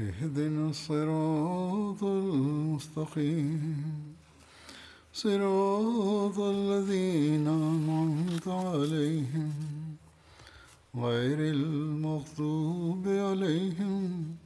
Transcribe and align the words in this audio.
اهدنا 0.00 0.68
الصراط 0.70 2.02
المستقيم 2.04 3.74
صراط 5.12 6.38
الذين 6.38 7.46
أنعمت 7.48 8.48
عليهم 8.48 9.52
غير 10.96 11.38
المغضوب 11.54 13.08
عليهم 13.08 14.36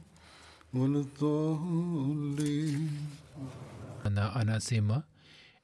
ولا 0.73 0.99
الضالين 0.99 2.89
na 4.09 4.35
anasema 4.35 5.03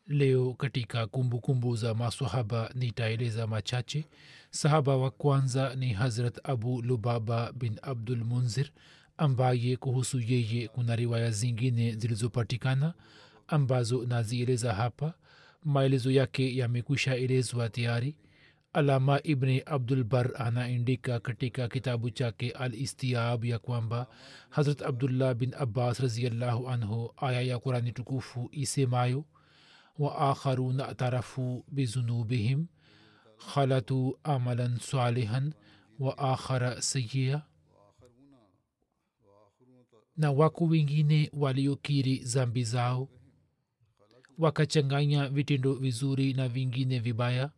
leo 0.07 0.53
katika 0.53 1.07
kumbukumbu 1.07 1.39
kumbu 1.39 1.75
za 1.75 1.93
masahaba 1.93 2.71
nitaeleza 2.75 3.47
machache 3.47 4.05
sahaba 4.49 4.97
wa 4.97 5.11
kwanza 5.11 5.75
ni 5.75 5.93
hazrat 5.93 6.39
abu 6.49 6.81
lubaba 6.81 7.51
bin 7.51 7.79
abdul 7.81 8.23
munzir 8.23 8.69
ambaye 9.21 9.75
kuhusu 9.77 10.19
yeye 10.19 10.67
kuna 10.67 10.95
riwaya 10.95 11.31
zingine 11.31 11.91
zilizopatikana 11.95 12.93
ambazo 13.47 14.05
nazieleza 14.05 14.73
hapa. 14.73 15.13
Maelezo 15.63 16.11
yake 16.11 16.55
yamekwisha 16.57 17.15
elezwa 17.15 17.69
tayari. 17.69 18.15
Alama 18.73 19.19
ibni 19.23 19.61
abdulbar 19.65 20.31
anaandika 20.35 21.19
katika 21.19 21.67
kitabu 21.67 22.09
chake 22.09 22.51
al 22.51 22.73
istiab 22.75 23.45
ya 23.45 23.59
kwamba 23.59 24.07
hazrat 24.49 24.81
abdullah 24.81 25.33
bin 25.33 25.53
abbas 25.59 25.99
raziallahu 25.99 26.69
anhu 26.69 27.13
aya 27.17 27.41
ya 27.41 27.59
qurani 27.59 27.91
tukufu 27.91 28.49
isemayo 28.51 29.25
wa 29.99 30.17
akharuna 30.31 30.95
tarafu 30.95 31.65
bizunubihim 31.71 32.65
khalatu 33.53 34.19
amalan 34.23 34.77
salihan 34.79 35.53
wa 35.99 36.17
akhara 36.17 36.81
sayia 36.81 37.41
na 40.21 40.31
wako 40.31 40.65
wengine 40.65 41.29
waliokiri 41.33 42.23
zambi 42.23 42.63
zao. 42.63 43.09
Wakachanganya 44.37 45.29
vitendo 45.29 45.73
vizuri 45.73 46.33
na 46.33 46.47
vingine 46.47 46.99
vibaya. 46.99 47.51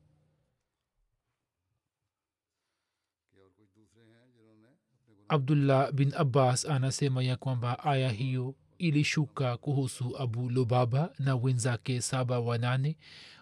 Abdullah 5.29 5.91
bin 5.91 6.13
abbas 6.15 6.65
anasema 6.65 7.23
ya 7.23 7.37
kwamba 7.37 7.83
aya 7.83 8.09
hiyo 8.09 8.55
ilishuka 8.77 9.57
kuhusu 9.57 10.17
abu 10.17 10.49
lubaba 10.49 11.13
na 11.19 11.35
wenzake 11.35 12.01
saba 12.01 12.39
wanane 12.39 12.97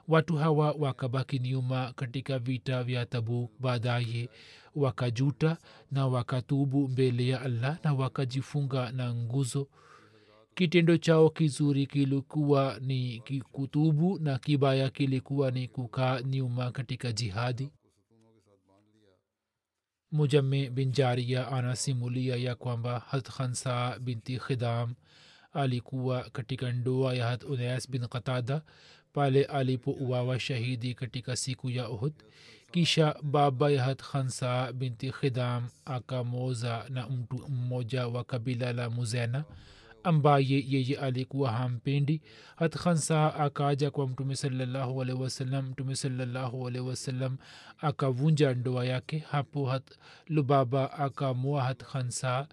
watu 0.08 0.36
hawa 0.36 0.72
wakabaki 0.72 1.40
nyuma 1.40 1.94
katika 1.94 2.40
vita 2.40 2.84
vya 2.84 3.06
tabuk 3.06 3.52
baadaye 3.60 4.30
wakajuta 4.76 5.58
na 5.92 6.08
wakatubu 6.08 6.88
mbele 6.88 7.28
ya 7.28 7.42
allah 7.42 7.80
na 7.84 7.94
wakajifunga 7.94 8.92
na 8.92 9.14
nguzo. 9.16 9.68
Kitendo 10.56 10.98
chao 10.98 11.30
kizuri 11.30 11.88
kilikuwa 11.88 12.78
ni 12.82 13.24
kutubu 13.52 14.20
na 14.20 14.40
kibaya 14.40 14.90
kilikuwa 14.90 15.52
ni 15.52 15.68
kukaa 15.68 16.22
nyuma 16.22 16.72
katika 16.72 17.12
jihadi. 17.12 17.72
Mujame 20.12 20.70
bin 20.70 20.92
jaria 20.92 21.48
anasimulia 21.52 22.36
ya 22.36 22.56
kwamba 22.56 23.00
hat 23.00 23.30
khansa 23.30 24.00
binti 24.00 24.40
khidam 24.40 24.94
alikuwa 25.54 26.24
katika 26.30 26.72
ndoa 26.72 27.16
ya 27.16 27.28
hat 27.28 27.44
unais 27.44 27.90
bin 27.92 28.08
qatada 28.08 28.62
pale 29.14 29.44
alipouawa 29.46 30.40
shahidi 30.40 30.94
katika 30.94 31.36
siku 31.36 31.70
ya 31.70 31.90
uhud 31.90 32.14
kisha 32.72 33.16
baba 33.24 33.70
ya 33.72 33.96
khansa 33.96 34.74
binti 34.74 35.12
khidam 35.12 35.70
akamoza 35.86 36.86
na 36.90 37.08
mtu 37.10 37.48
mmoja 37.50 38.08
wa 38.08 38.24
kabila 38.24 38.74
la 38.74 38.90
muzena 38.90 39.44
ambaye 40.04 40.66
yeye 40.68 40.98
alikuwa 40.98 41.52
hampendi. 41.52 42.22
Hat 42.56 42.78
khansa 42.78 43.36
akaja 43.36 43.92
kwa 43.92 44.08
mtume 44.08 44.36
salallahu 44.36 45.02
alehi 45.02 45.22
wasallam. 45.22 45.66
Mtume 45.70 45.96
salallahu 45.96 46.68
alehi 46.68 46.86
wasallam 46.88 47.38
akavunja 47.82 48.54
ndoa 48.54 48.86
yake. 48.86 49.20
Hapo 49.32 49.66
hat 49.66 49.84
lubaba 50.28 50.94
akamua 50.94 51.64
hat 51.64 51.84
khansa 51.84 52.48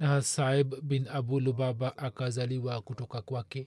na 0.00 0.22
saib 0.22 0.74
bin 0.82 1.08
abu 1.08 1.40
lubaba 1.40 1.98
akazaliwa 1.98 2.80
kutoka 2.82 3.22
kwake 3.22 3.66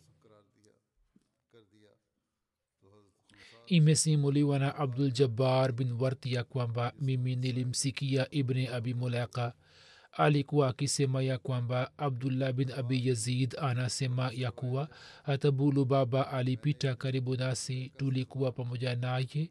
imesimuliwa 3.69 4.59
na 4.59 4.75
abdul 4.75 5.12
jabbar 5.12 5.72
bin 5.72 5.91
wart 5.91 6.25
ya 6.25 6.44
kwamba 6.44 6.94
mimi 7.02 7.35
nilimsikia 7.35 8.28
ibni 8.31 8.68
abi 8.68 8.94
mulaka. 8.94 9.53
Alikuwa 10.12 10.68
akisema 10.68 11.22
ya 11.24 11.38
kwamba 11.38 11.91
abdullah 11.97 12.53
bin 12.53 12.72
abi 12.72 13.07
yazid 13.07 13.56
anasema 13.59 14.31
ya 14.35 14.52
kuwa 14.52 14.90
atabulu 15.25 15.85
baba 15.85 16.31
alipita 16.31 16.96
karibu 16.96 17.35
nasi 17.35 17.91
tulikuwa 17.97 18.52
pamoja 18.52 18.96
naye 18.96 19.50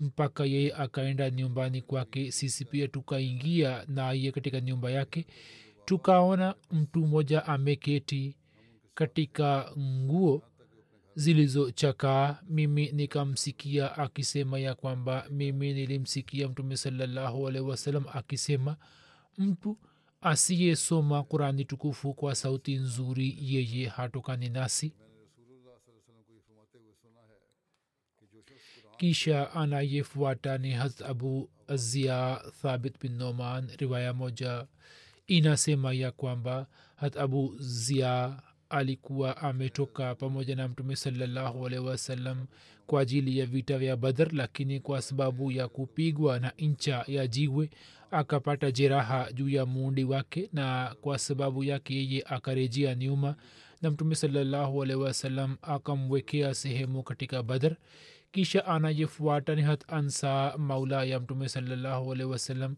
mpaka 0.00 0.44
yeye 0.44 0.72
akaenda 0.74 1.30
nyumbani 1.30 1.82
kwake. 1.82 2.32
Sisi 2.32 2.64
pia 2.64 2.88
tukaingia 2.88 3.84
naye 3.88 4.32
katika 4.32 4.60
nyumba 4.60 4.90
yake 4.90 5.26
tukaona 5.84 6.54
mtu 6.72 6.98
mmoja 7.06 7.46
ameketi 7.46 8.36
katika 8.94 9.72
nguo 9.78 10.42
zilizochakaa 11.14 12.38
mimi 12.48 12.92
nikamsikia 12.92 13.96
akisema 13.98 14.58
ya 14.58 14.74
kwamba 14.74 15.26
mimi 15.30 15.72
nilimsikia 15.74 16.48
mtume 16.48 16.76
salallahu 16.76 17.48
alaihi 17.48 17.68
wasalam 17.68 18.04
akisema 18.12 18.76
mtu 19.38 19.78
asiyesoma 20.20 21.22
qurani 21.24 21.64
tukufu 21.64 22.14
kwa 22.14 22.34
sauti 22.34 22.76
nzuri 22.76 23.36
yeye 23.40 23.88
hatokani 23.88 24.48
nasi. 24.48 24.92
Kisha 28.98 29.52
anayefuata 29.52 30.58
ni 30.58 30.70
hat 30.72 31.02
abu 31.02 31.50
azia 31.68 32.42
thabit 32.62 33.00
bin 33.00 33.12
noman 33.16 33.70
riwaya 33.78 34.12
moja 34.14 34.66
inasema 35.26 35.92
ya 35.92 36.10
kwamba 36.12 36.66
hat 36.96 37.16
abu 37.16 37.56
zia 37.58 38.42
alikuwa 38.70 39.36
ametoka 39.36 40.14
pamoja 40.14 40.56
na 40.56 40.68
mtume 40.68 40.96
salallahu 40.96 41.66
alehi 41.66 41.84
wasallam 41.86 42.46
kwa 42.86 43.00
ajili 43.00 43.38
ya 43.38 43.46
vita 43.46 43.78
vya 43.78 43.96
badr 43.96 44.28
lakini 44.34 44.80
kwa 44.80 45.02
sababu 45.02 45.52
ya 45.52 45.68
kupigwa 45.68 46.38
na 46.38 46.52
ncha 46.58 47.04
ya 47.06 47.26
jiwe 47.26 47.70
akapata 48.10 48.70
jeraha 48.70 49.32
juu 49.32 49.48
ya 49.48 49.66
muundi 49.66 50.04
wake 50.04 50.48
na 50.52 50.94
kwa 51.00 51.18
sababu 51.18 51.64
yake 51.64 51.94
yeye 51.94 52.24
akarejea 52.26 52.94
nyuma 52.94 53.36
na 53.82 53.90
mtume 53.90 54.14
salallahu 54.14 54.82
alehi 54.82 55.00
wasallam 55.00 55.56
akamwekea 55.62 56.54
sehemu 56.54 57.02
katika 57.02 57.42
badr. 57.42 57.76
Kisha 58.32 58.66
anayefuata 58.66 59.54
ni 59.54 59.62
hat 59.62 59.92
ansa 59.92 60.54
maula 60.58 61.04
ya 61.04 61.20
mtume 61.20 61.48
salallahu 61.48 62.08
wasallam 62.08 62.76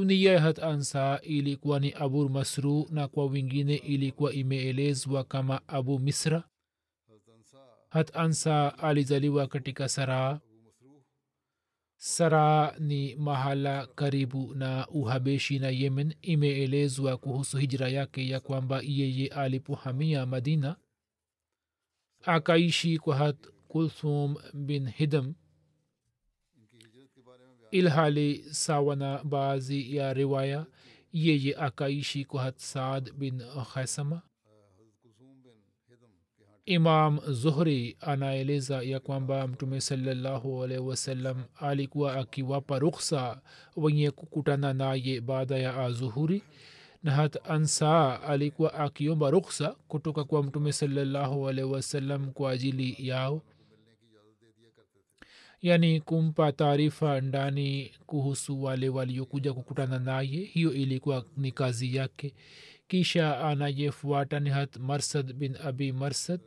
kunia 0.00 0.40
hat 0.40 0.58
ansa 0.58 1.20
ilikuwa 1.22 1.80
ni 1.80 1.92
abu 1.92 2.28
masru 2.28 2.86
na 2.90 3.08
kwa 3.08 3.26
wingine 3.26 3.74
ilikuwa 3.76 4.32
imeelezwa 4.32 5.24
kama 5.24 5.68
abu 5.68 5.98
misra. 5.98 6.44
Hat 7.88 8.16
ansa 8.16 8.78
alizaliwa 8.78 9.46
katika 9.46 9.88
saraa 9.88 10.40
saraa 11.96 12.72
ni 12.78 13.14
mahala 13.14 13.86
karibu 13.86 14.54
na 14.54 14.88
uhabeshi 14.88 15.58
na 15.58 15.68
yemen. 15.68 16.14
Imeelezwa 16.22 17.16
kuhusu 17.16 17.56
hijira 17.58 17.88
yake 17.88 18.28
ya 18.28 18.40
kwamba 18.40 18.80
yeye 18.84 19.28
alipohamia 19.28 20.26
madina 20.26 20.76
akaishi 22.22 22.98
kwa 22.98 23.16
hat 23.16 23.48
kulthum 23.68 24.36
bin 24.54 24.88
hidam 24.90 25.34
ilhali 27.78 28.44
sawa 28.50 28.96
na 28.96 29.24
baadhi 29.24 29.96
ya 29.96 30.12
riwaya 30.14 30.66
yeye 31.12 31.56
akaishi 31.56 32.24
kwa 32.24 32.52
saad 32.56 33.12
bin 33.12 33.42
khasama 33.74 34.22
imam 36.66 37.20
zuhri 37.32 37.96
anaeleza 38.00 38.82
ya 38.82 39.00
kwamba 39.00 39.48
mtume 39.48 39.80
salallahu 39.80 40.64
alaihi 40.64 40.82
wasallam 40.82 41.42
alikuwa 41.60 42.16
akiwapa 42.16 42.78
ruksa 42.78 43.40
wenye 43.76 44.10
kukutana 44.10 44.72
naye 44.72 45.20
baada 45.20 45.56
ya 45.58 45.76
azuhuri 45.84 46.42
na 47.02 47.12
hata 47.12 47.44
ansa 47.44 48.22
alikuwa 48.22 48.74
akiomba 48.74 49.30
ruksa 49.30 49.76
kutoka 49.88 50.24
kwa 50.24 50.42
mtume 50.42 50.72
salallahu 50.72 51.48
alaihi 51.48 51.72
wasallam 51.72 52.32
kwa 52.32 52.50
ajili 52.50 52.96
yao 52.98 53.42
yaani 55.62 56.00
kumpa 56.00 56.52
taarifa 56.52 57.20
ndani 57.20 57.92
kuhusu 58.06 58.62
wale 58.62 58.88
waliokuja 58.88 59.52
kukutana 59.52 59.98
naye. 59.98 60.44
Hiyo 60.44 60.72
ilikuwa 60.72 61.24
ni 61.36 61.52
kazi 61.52 61.96
yake. 61.96 62.34
Kisha 62.88 63.40
anayefuata 63.40 64.40
ni 64.40 64.50
hat 64.50 64.76
marsad 64.76 65.32
bin 65.32 65.56
abi 65.64 65.92
marsad. 65.92 66.40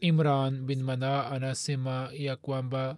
Imran 0.00 0.66
bin 0.66 0.82
mana 0.82 1.26
anasema 1.30 2.10
ya 2.12 2.36
kwamba 2.36 2.96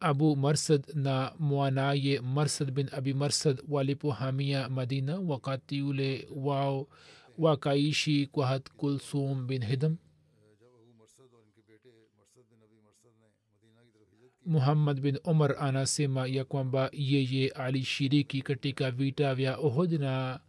abu 0.00 0.36
marsad 0.36 0.84
na 0.94 1.32
mwanaye 1.38 2.20
marsad 2.20 2.70
bin 2.70 2.88
abi 2.92 3.14
marsad 3.14 3.62
walipohamia 3.68 4.68
madina 4.68 5.18
wakati 5.20 5.82
ule 5.82 6.28
wao 6.34 6.88
wakaishi 7.38 8.26
kwa 8.26 8.46
had 8.46 8.62
kulsum 8.76 9.46
bin 9.46 9.64
hidam. 9.64 9.96
Muhammad 14.46 15.00
bin 15.00 15.18
umar 15.24 15.56
anasema 15.58 16.26
ya 16.26 16.44
kwamba 16.44 16.90
yeye 16.92 17.48
alishiriki 17.48 18.42
katika 18.42 18.90
vita 18.90 19.34
vya 19.34 19.56
ohod 19.58 19.92
na 19.92 20.40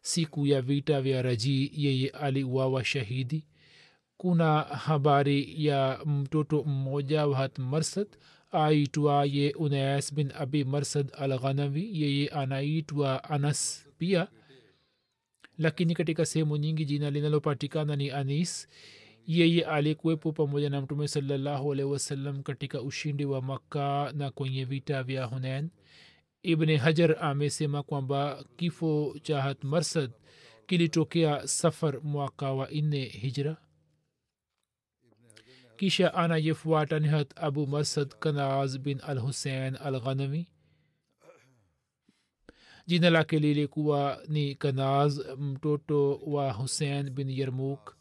siku 0.00 0.46
ya 0.46 0.62
vita 0.62 1.00
vya 1.02 1.22
raji 1.22 1.70
yeye 1.74 2.08
aliuawa 2.08 2.84
shahidi. 2.84 3.46
Kuna 4.16 4.60
habari 4.62 5.66
ya 5.66 6.00
mtoto 6.06 6.62
mmoja 6.64 7.26
wa 7.26 7.36
hat 7.36 7.58
marsad 7.58 8.06
aitwaye 8.52 9.50
unais 9.52 10.14
bin 10.14 10.32
abi 10.38 10.64
marsad 10.64 11.10
al 11.18 11.38
ghanawi 11.38 12.02
yeye 12.02 12.28
anaitwa 12.28 13.24
anas 13.24 13.86
pia 13.98 14.28
lakini 15.62 15.94
katika 15.94 16.26
sehemu 16.26 16.56
nyingi 16.56 16.84
jina 16.84 17.10
linalopatikana 17.10 17.96
ni 17.96 18.10
anis 18.10 18.68
yeye 19.26 19.64
alikuwepo 19.64 20.32
pamoja 20.32 20.70
na 20.70 20.80
mtume 20.80 21.08
salallahu 21.08 21.72
alaihi 21.72 21.92
wasallam 21.92 22.42
katika 22.42 22.82
ushindi 22.82 23.24
wa 23.24 23.42
makka 23.42 24.12
na 24.16 24.30
kwenye 24.30 24.64
vita 24.64 25.02
vya 25.02 25.24
hunain 25.24 25.70
ibne 26.42 26.76
hajar 26.76 27.16
amesema 27.20 27.82
kwamba 27.82 28.44
kifo 28.56 29.16
cha 29.22 29.42
hat 29.42 29.64
marsad 29.64 30.10
kilitokea 30.66 31.46
safar 31.48 32.00
mwaka 32.02 32.52
wa 32.52 32.68
nne 32.70 33.04
hijra 33.04 33.56
kisha 35.76 36.14
anayefuata 36.14 36.98
ni 36.98 37.08
hat 37.08 37.30
abu 37.36 37.66
marsad 37.66 38.08
kanaz 38.18 38.78
bin 38.78 39.00
al 39.06 39.18
husein 39.18 39.76
al 39.76 40.00
ghanami 40.00 40.48
jina 42.86 43.10
lake 43.10 43.38
lilikuwa 43.38 44.18
ni 44.28 44.54
kanaz 44.54 45.18
mtoto 45.38 46.14
wa 46.26 46.52
husein 46.52 47.10
bin 47.10 47.30
yarmuk 47.30 47.96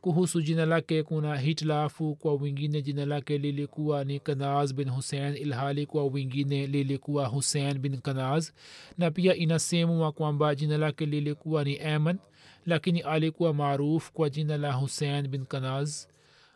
kuhusu 0.00 0.42
jina 0.42 0.66
lake 0.66 1.02
kuna 1.02 1.36
hitilafu 1.38 2.14
kwa 2.14 2.34
wengine. 2.34 2.82
Jina 2.82 3.04
lake 3.06 3.38
lilikuwa 3.38 4.04
ni 4.04 4.20
kanaz 4.20 4.72
bin 4.74 4.88
husein 4.90 5.36
ilhali 5.36 5.86
kwa 5.86 6.04
wengine 6.06 6.66
lilikuwa 6.66 7.26
husein 7.26 7.78
bin 7.78 7.98
kanaz. 8.00 8.50
Na 8.98 9.10
pia 9.10 9.34
inasemwa 9.34 10.12
kwamba 10.12 10.54
jina 10.54 10.78
lake 10.78 11.06
lilikuwa 11.06 11.64
ni 11.64 11.78
aman 11.78 12.18
lakini 12.66 13.00
alikuwa 13.00 13.54
maaruf 13.54 14.10
kwa 14.12 14.30
jina 14.30 14.56
la 14.56 14.72
husein 14.72 15.28
bin 15.28 15.44
kanaz. 15.46 16.06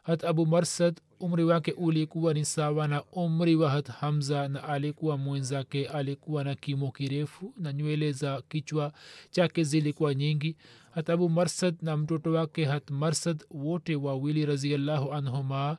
Hat 0.03 0.25
abu 0.25 0.47
marsad 0.47 1.00
umri 1.21 1.45
wake 1.45 1.73
ulikuwa 1.73 2.35
ni 2.35 2.45
sawa 2.45 2.89
na 2.89 3.03
umri 3.05 3.57
wa 3.57 3.71
hat 3.71 3.89
hamza 3.89 4.49
na 4.49 4.65
alikuwa 4.65 5.19
mwenzake 5.19 5.87
alikuwa 5.89 6.45
na 6.45 6.55
kimo 6.55 6.91
kirefu 6.91 7.55
na 7.57 7.73
nywele 7.73 8.13
za 8.13 8.43
kichwa 8.43 8.93
chake 9.31 9.65
zilikuwa 9.65 10.15
nyingi. 10.15 10.57
Hat 10.91 11.11
abu 11.11 11.29
marsad 11.29 11.75
na 11.83 11.97
mtoto 11.97 12.33
wake 12.33 12.65
hat 12.65 12.91
marsad 12.91 13.45
wote 13.51 13.97
wawili 13.97 14.47
raziallahu 14.47 15.13
anhuma 15.13 15.79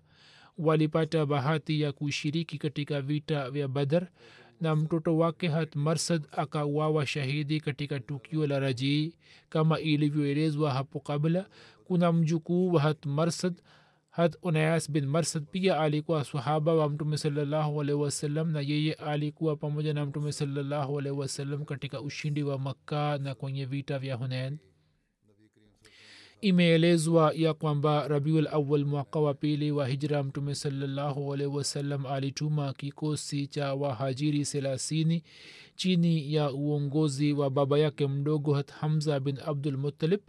walipata 0.58 1.26
bahati 1.26 1.82
ya 1.82 1.92
kushiriki 1.92 2.58
katika 2.58 3.02
vita 3.02 3.52
vya 3.52 3.68
badar 3.68 4.08
na 4.62 4.76
mtoto 4.76 5.18
wake 5.18 5.48
hat 5.48 5.76
marsad 5.76 6.28
akawawa 6.32 7.06
shahidi 7.06 7.60
katika 7.60 8.00
tukio 8.00 8.48
la 8.48 8.60
rajii. 8.60 9.14
Kama 9.50 9.80
ilivyoelezwa 9.80 10.74
hapo 10.74 11.00
kabla 11.00 11.46
kuna 11.86 12.12
mjukuu 12.12 12.74
wa 12.74 12.82
hat 12.82 13.06
marsad 13.06 13.54
hat 14.16 14.36
unayas 14.44 14.92
bin 14.92 15.06
marsad 15.06 15.44
pia 15.52 15.80
alikuwa 15.80 16.24
sahaba 16.24 16.74
wa 16.74 16.90
mtume 16.90 17.18
salallahu 17.18 17.82
alaihi 17.82 18.02
wasallam 18.02 18.52
na 18.52 18.62
yeye 18.62 18.94
alikuwa 18.94 19.56
pamoja 19.56 19.94
na 19.94 20.06
mtume 20.06 20.32
salallahu 20.32 21.00
alaihi 21.00 21.20
wasallam 21.20 21.66
katika 21.66 22.02
ushindi 22.02 22.44
wa 22.44 22.60
makka 22.60 23.18
na 23.18 23.36
kwenye 23.36 23.66
vita 23.66 24.00
vya 24.00 24.16
hunain. 24.16 24.58
Imeelezwa 26.42 27.34
ya 27.36 27.54
kwamba 27.54 28.08
rabiul 28.08 28.48
awal 28.48 28.86
mwaka 28.86 29.20
wa 29.20 29.34
pili 29.34 29.72
wa 29.72 29.88
hijra 29.88 30.24
mtume 30.24 30.56
salallahu 30.56 31.34
alaihi 31.34 31.54
wasallam 31.56 32.06
alituma 32.06 32.74
kikosi 32.74 33.48
cha 33.48 33.74
wahajiri 33.74 34.46
thelathini 34.46 35.24
chini 35.76 36.34
ya 36.34 36.52
uongozi 36.52 37.34
wa 37.34 37.50
baba 37.50 37.80
yake 37.80 38.08
mdogo 38.08 38.54
hat 38.54 38.72
hamza 38.72 39.20
bin 39.20 39.38
abdul 39.46 39.78
muttalib 39.78 40.20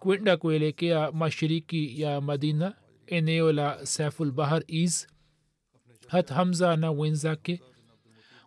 kwenda 0.00 0.36
kuelekea 0.36 1.12
mashiriki 1.12 2.00
ya 2.00 2.20
madina 2.20 2.74
eneo 3.10 3.52
la 3.52 3.86
saifulbahar 3.86 4.62
is 4.66 5.06
hat 6.08 6.30
hamza 6.30 6.76
na 6.76 6.90
wenzake 6.90 7.60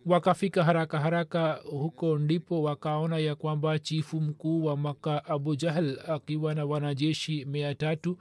wakafika 0.05 0.63
haraka 0.63 0.99
haraka 0.99 1.53
huko 1.53 2.17
ndipo 2.17 2.61
wakaona 2.63 3.17
ya 3.17 3.35
kwamba 3.35 3.79
chifu 3.79 4.21
mkuu 4.21 4.65
wa 4.65 4.77
maka 4.77 5.25
abu 5.25 5.55
jahal 5.55 5.99
akiwa 6.07 6.53
na 6.55 6.65
wanajeshi 6.65 7.45
mia 7.45 7.75
tatu 7.75 8.17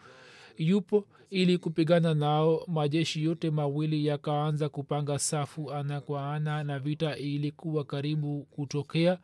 yupo 0.58 1.06
ili 1.30 1.58
kupigana 1.58 2.14
nao. 2.14 2.64
Majeshi 2.66 3.24
yote 3.24 3.50
mawili 3.50 4.06
yakaanza 4.06 4.68
kupanga 4.68 5.18
safu 5.18 5.72
ana 5.72 6.00
kwa 6.00 6.34
ana 6.34 6.64
na 6.64 6.78
vita 6.78 7.16
ilikuwa 7.16 7.84
karibu 7.84 8.42
kutokea 8.50 9.18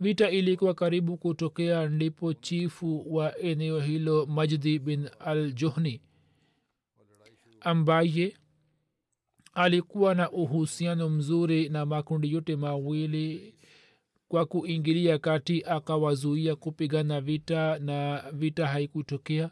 vita 0.00 0.30
ilikuwa 0.30 0.74
karibu 0.74 1.16
kutokea 1.16 1.88
ndipo 1.88 2.32
chifu 2.34 3.14
wa 3.14 3.38
eneo 3.38 3.80
hilo 3.80 4.26
majdi 4.26 4.78
bin 4.78 5.08
al 5.18 5.52
johni 5.52 6.00
ambaye 7.60 8.36
alikuwa 9.54 10.14
na 10.14 10.30
uhusiano 10.30 11.08
mzuri 11.08 11.68
na 11.68 11.86
makundi 11.86 12.32
yote 12.32 12.56
mawili 12.56 13.54
kwa 14.28 14.46
kuingilia 14.46 15.18
kati 15.18 15.62
akawazuia 15.64 16.56
kupigana 16.56 17.20
vita 17.20 17.78
na 17.78 18.24
vita 18.32 18.66
haikutokea 18.66 19.50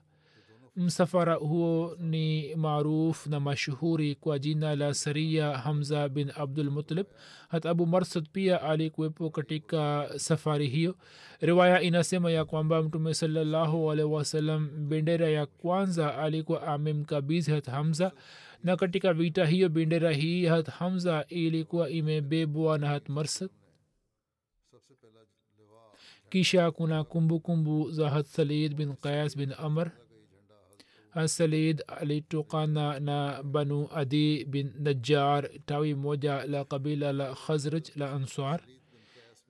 msafara 0.79 1.35
huo 1.35 1.97
ni 2.01 2.55
maaruf 2.55 3.27
na 3.27 3.41
mashuhuri 3.41 4.15
kwa 4.15 4.39
jina 4.39 4.77
la 4.77 4.95
saria 4.95 5.59
hamza 5.59 6.09
bin 6.09 6.33
abdul 6.37 6.71
mutalib 6.71 7.07
hata 7.49 7.71
abu 7.71 7.87
marsad 7.87 8.29
pia 8.33 8.63
alikuwepo 8.63 9.31
katika 9.31 10.11
safari 10.17 10.67
hiyo. 10.69 10.97
Riwaya 11.41 11.81
inasema 11.83 12.31
ya 12.31 12.45
kwamba 12.45 12.83
mtume 12.83 13.15
salallahu 13.15 13.91
alaihi 13.93 14.13
wasallam 14.13 14.89
bendera 14.89 15.29
ya 15.29 15.47
kwanza 15.47 16.19
alikuwa 16.19 16.63
amemkabizi 16.67 17.51
hat 17.51 17.67
hamza 17.67 18.13
na 18.65 18.77
katika 18.77 19.13
vita 19.15 19.47
hiyo 19.47 19.69
bendera 19.69 20.13
hii 20.13 20.47
hat 20.47 20.69
hamza 20.69 21.25
ilikuwa 21.29 21.91
imebebwa 21.91 22.79
na 22.79 22.89
hat 22.89 23.09
marsad. 23.09 23.51
Kisha 26.31 26.71
kuna 26.71 27.05
kumbukumbu 27.05 27.71
kumbu 27.81 27.91
za 27.91 28.11
hat 28.11 28.27
salid 28.27 28.75
bin 28.75 28.95
qais 28.97 29.37
bin 29.37 29.53
amr 29.59 29.91
salid 31.27 31.83
alitokana 31.87 33.01
na 33.01 33.43
banu 33.43 33.89
adi 33.95 34.45
bin 34.45 34.73
najjar 34.79 35.49
tawi 35.67 35.95
moja 35.95 36.47
la 36.47 36.65
kabila 36.65 37.13
la 37.13 37.35
khazraj 37.35 37.89
la 37.97 38.13
answar 38.13 38.61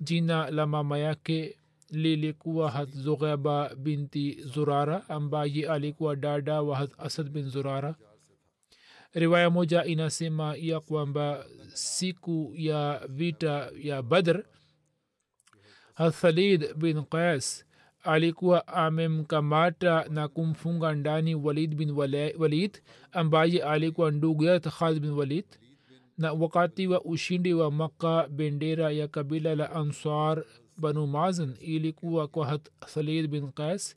jina 0.01 0.51
la 0.51 0.67
mama 0.67 0.99
yake 0.99 1.59
lilikuwa 1.91 2.71
hat 2.71 2.91
zugheba 2.91 3.75
binti 3.75 4.43
zurara 4.43 5.09
ambaye 5.09 5.69
alikuwa 5.69 6.17
dada 6.17 6.63
wa 6.63 6.77
hat 6.77 6.91
asad 6.99 7.29
bin 7.31 7.51
zurara. 7.51 7.95
Riwaya 9.15 9.51
moja 9.51 9.85
inasema 9.85 10.55
ya 10.57 10.81
kwamba 10.81 11.45
siku 11.75 12.53
ya 12.57 13.01
vita 13.09 13.71
ya 13.83 14.03
badr 14.03 14.45
hathalid 15.95 16.75
bin 16.75 17.03
qais 17.05 17.65
alikuwa 18.03 18.67
amemkamata 18.69 20.05
na 20.11 20.29
kumfunga 20.29 20.95
ndani 20.95 21.35
walid 21.35 21.75
bin 21.75 21.91
walid 22.39 22.83
ambaye 23.13 23.63
alikuwa 23.63 24.11
ndugu 24.11 24.45
ya 24.45 24.61
khalid 24.61 25.03
bin 25.03 25.11
walid. 25.11 25.45
Na 26.19 26.33
wakati 26.33 26.87
wa 26.87 27.05
ushindi 27.05 27.55
wa 27.55 27.71
makka 27.71 28.29
bendera 28.29 28.91
ya 28.91 29.09
kabila 29.09 29.55
la 29.55 29.73
ansar 29.73 30.45
banu 30.77 31.07
mazan 31.07 31.55
ilikuwa 31.61 32.29
kwa 32.29 32.61
salid 32.87 33.31
bin 33.31 33.53
qais. 33.53 33.97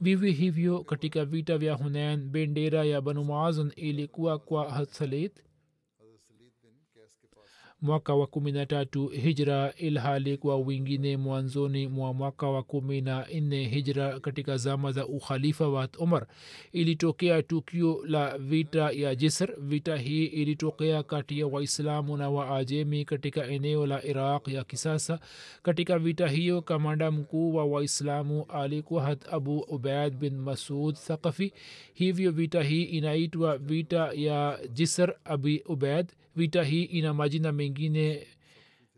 Vivi 0.00 0.32
hivyo 0.32 0.84
katika 0.84 1.24
vita 1.24 1.58
vya 1.58 1.74
hunain 1.74 2.20
bendera 2.28 2.84
ya 2.84 3.00
banu 3.00 3.24
mazan 3.24 3.72
ilikuwa 3.76 4.38
kwa 4.38 4.86
salid 4.90 5.32
mwaka 7.82 8.14
wa 8.14 8.26
kumi 8.26 8.52
na 8.52 8.66
tatu 8.66 9.06
hijra 9.06 9.74
ilhali 9.76 10.36
kwa 10.36 10.56
wingine 10.56 11.16
mwanzoni 11.16 11.88
mwa 11.88 12.14
mwaka 12.14 12.46
wa 12.48 12.62
kumi 12.62 13.00
na 13.00 13.26
nne 13.34 13.68
hijra 13.68 14.20
katika 14.20 14.56
zama 14.56 14.92
za 14.92 15.06
ukhalifa 15.06 15.68
wa 15.68 15.88
umar 15.98 16.26
ilitokea 16.72 17.42
tukio 17.42 18.02
la 18.06 18.38
vita 18.38 18.90
ya 18.90 19.14
jisr. 19.14 19.48
Vita 19.58 19.96
hii 19.96 20.24
ilitokea 20.24 21.02
kati 21.02 21.38
ya 21.38 21.46
waislamu 21.46 22.16
na 22.16 22.30
waajemi 22.30 23.04
katika 23.04 23.46
eneo 23.46 23.86
la 23.86 24.04
iraq 24.04 24.48
ya 24.48 24.64
kisasa. 24.64 25.20
Katika 25.62 25.98
vita 25.98 26.28
hiyo 26.28 26.62
kamanda 26.62 27.10
mkuu 27.10 27.54
wa 27.54 27.64
waislamu 27.64 28.44
alikuwa 28.48 29.02
hat 29.02 29.28
abu 29.32 29.58
ubaid 29.58 30.14
bin 30.14 30.36
masud 30.36 30.94
thaqafi. 30.96 31.52
Hivyo 31.94 32.30
vita 32.32 32.62
hii 32.62 32.82
inaitwa 32.82 33.58
vita 33.58 34.10
ya 34.14 34.58
jisr 34.72 35.14
abi 35.24 35.62
ubaid 35.66 36.06
vita 36.40 36.62
hii 36.64 36.82
ina 36.84 37.14
majina 37.14 37.52
mengine 37.52 38.26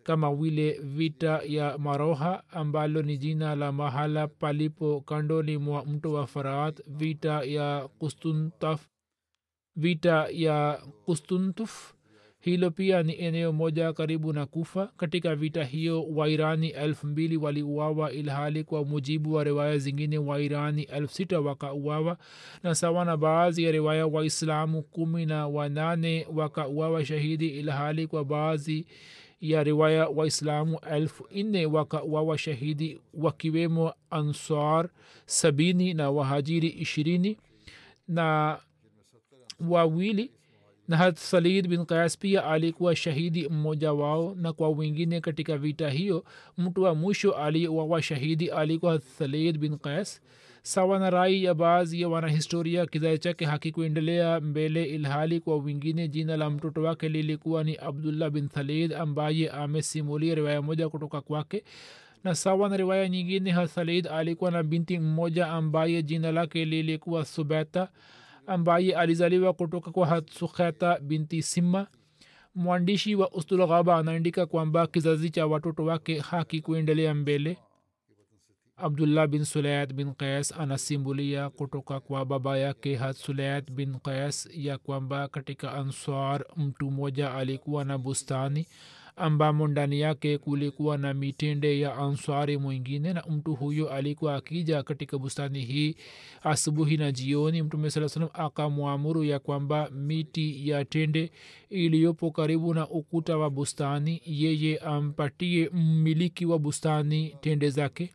kama 0.02 0.34
vile 0.34 0.72
vita 0.82 1.40
ya 1.46 1.78
maroha 1.78 2.42
ambalo 2.50 3.02
ni 3.02 3.18
jina 3.18 3.54
la 3.54 3.72
mahala 3.72 4.28
palipo 4.28 5.00
kandoni 5.00 5.58
mwa 5.58 5.84
mto 5.86 6.12
wa 6.12 6.26
farat 6.26 6.82
vita 6.86 7.42
ya 7.44 7.88
kustuntaf 7.98 8.86
vita 9.76 10.28
ya 10.32 10.82
kustuntuf 11.04 11.92
hilo 12.44 12.70
pia 12.70 13.02
ni 13.02 13.20
eneo 13.20 13.52
moja 13.52 13.92
karibu 13.92 14.32
na 14.32 14.46
kufa. 14.46 14.86
Katika 14.96 15.36
vita 15.36 15.64
hiyo 15.64 16.02
wairani 16.04 16.68
elfu 16.68 17.06
mbili 17.06 17.36
waliuawa 17.36 18.12
ilhali 18.12 18.64
kwa 18.64 18.84
mujibu 18.84 19.32
wa 19.34 19.44
riwaya 19.44 19.78
zingine 19.78 20.18
wairani 20.18 20.82
elfu 20.82 21.14
sita 21.14 21.40
wakauawa. 21.40 22.18
Na 22.62 22.74
sawa 22.74 23.04
na 23.04 23.16
baadhi 23.16 23.62
ya 23.64 23.72
riwaya 23.72 24.06
waislamu 24.06 24.82
kumi 24.82 25.26
na 25.26 25.46
wanane 25.48 26.26
wakauawa 26.34 27.04
shahidi 27.04 27.48
ilhali 27.48 28.06
kwa 28.06 28.24
baadhi 28.24 28.86
ya 29.40 29.64
riwaya 29.64 30.08
waislamu 30.08 30.78
elfu 30.90 31.28
nne 31.34 31.66
wakauawa 31.66 32.38
shahidi 32.38 33.00
wakiwemo 33.14 33.92
ansar 34.10 34.88
sabini 35.26 35.94
na 35.94 36.10
wahajiri 36.10 36.68
ishirini. 36.68 37.36
Na 38.08 38.58
wawili 39.68 40.30
na 40.88 40.96
hat 40.96 41.16
salid 41.16 41.68
bin 41.68 41.84
kayas 41.86 42.18
pia 42.18 42.44
alikuwa 42.44 42.96
shahidi 42.96 43.48
mmoja 43.48 43.92
wao 43.92 44.34
na 44.34 44.52
kwa 44.52 44.68
wengine 44.68 45.20
katika 45.20 45.58
vita 45.58 45.90
hiyo 45.90 46.24
mtu 46.58 46.82
wa 46.82 46.94
mwisho 46.94 47.32
aliwawa 47.32 48.02
shahidi 48.02 48.50
alikuwa 48.50 49.00
salid 49.00 49.58
bin 49.58 49.78
kayas 49.78 50.20
sawa 50.62 50.98
na 50.98 51.10
rai 51.10 51.44
ya 51.44 51.54
baadhi 51.54 52.00
ya 52.00 52.08
wanahistoria 52.08 52.86
kizazi 52.86 53.18
chake 53.18 53.44
hakikuendelea 53.44 54.40
mbele 54.40 54.84
ilhali 54.84 55.40
kwa 55.40 55.56
wengine 55.56 56.08
jina 56.08 56.36
la 56.36 56.50
mtoto 56.50 56.82
wake 56.82 57.08
lilikuwa 57.08 57.64
ni 57.64 57.76
abdullah 57.76 58.30
bin 58.30 58.48
thalid 58.48 58.92
ambaye 58.92 59.50
amesimulia 59.50 60.34
riwaya 60.34 60.62
moja 60.62 60.88
kutoka 60.88 61.20
kwake. 61.20 61.64
Na 62.24 62.34
sawa 62.34 62.68
na 62.68 62.76
riwaya 62.76 63.08
nyingine 63.08 63.50
hasalid 63.50 64.06
alikuwa 64.06 64.50
na 64.50 64.62
binti 64.62 64.98
mmoja 64.98 65.46
ambaye 65.48 66.02
jina 66.02 66.32
lake 66.32 66.64
lilikuwa 66.64 67.24
subeta 67.24 67.88
ambaye 68.46 68.96
alizaliwa 68.96 69.52
kutoka 69.52 69.90
kwa 69.90 70.06
hatsukheta 70.06 70.98
binti 71.00 71.42
simma. 71.42 71.86
Mwandishi 72.54 73.14
wa 73.14 73.30
ustulghaba 73.32 73.96
anaandika 73.96 74.46
kwamba 74.46 74.86
kizazi 74.86 75.30
cha 75.30 75.46
watoto 75.46 75.84
wake 75.84 76.18
hakikuendelea 76.20 77.14
mbele. 77.14 77.56
Abdullah 78.76 79.26
bin 79.26 79.44
sulayat 79.44 79.92
bin 79.92 80.14
qais 80.14 80.52
anasimbulia 80.52 81.50
kutoka 81.50 82.00
kwa 82.00 82.24
baba 82.24 82.58
yake 82.58 82.96
hat 82.96 83.16
sulayat 83.16 83.70
bin 83.70 83.98
qais 83.98 84.48
ya 84.52 84.78
kwamba 84.78 85.28
katika 85.28 85.72
ansar 85.72 86.44
mtu 86.56 86.90
mmoja 86.90 87.34
alikuwa 87.34 87.84
na 87.84 87.98
bustani 87.98 88.66
ambamo 89.16 89.68
ndani 89.68 90.00
yake 90.00 90.38
kulikuwa 90.38 90.98
na 90.98 91.14
mitende 91.14 91.80
ya 91.80 91.96
answari 91.96 92.56
mwingine 92.58 93.12
na 93.12 93.24
mtu 93.30 93.54
huyo 93.54 93.90
alikuwa 93.90 94.36
akija 94.36 94.82
katika 94.82 95.18
bustani 95.18 95.60
hii 95.64 95.96
asubuhi 96.42 96.96
na 96.96 97.12
jioni. 97.12 97.62
Mtume 97.62 97.90
saa 97.90 98.08
salam 98.08 98.28
akamwamuru 98.32 99.24
ya 99.24 99.38
kwamba 99.38 99.90
miti 99.90 100.68
ya 100.68 100.84
tende 100.84 101.30
iliyopo 101.70 102.30
karibu 102.30 102.74
na 102.74 102.88
ukuta 102.88 103.36
wa 103.38 103.50
bustani 103.50 104.22
yeye 104.26 104.78
ampatie 104.78 105.70
mmiliki 105.72 106.46
wa 106.46 106.58
bustani 106.58 107.36
tende 107.40 107.70
zake. 107.70 108.14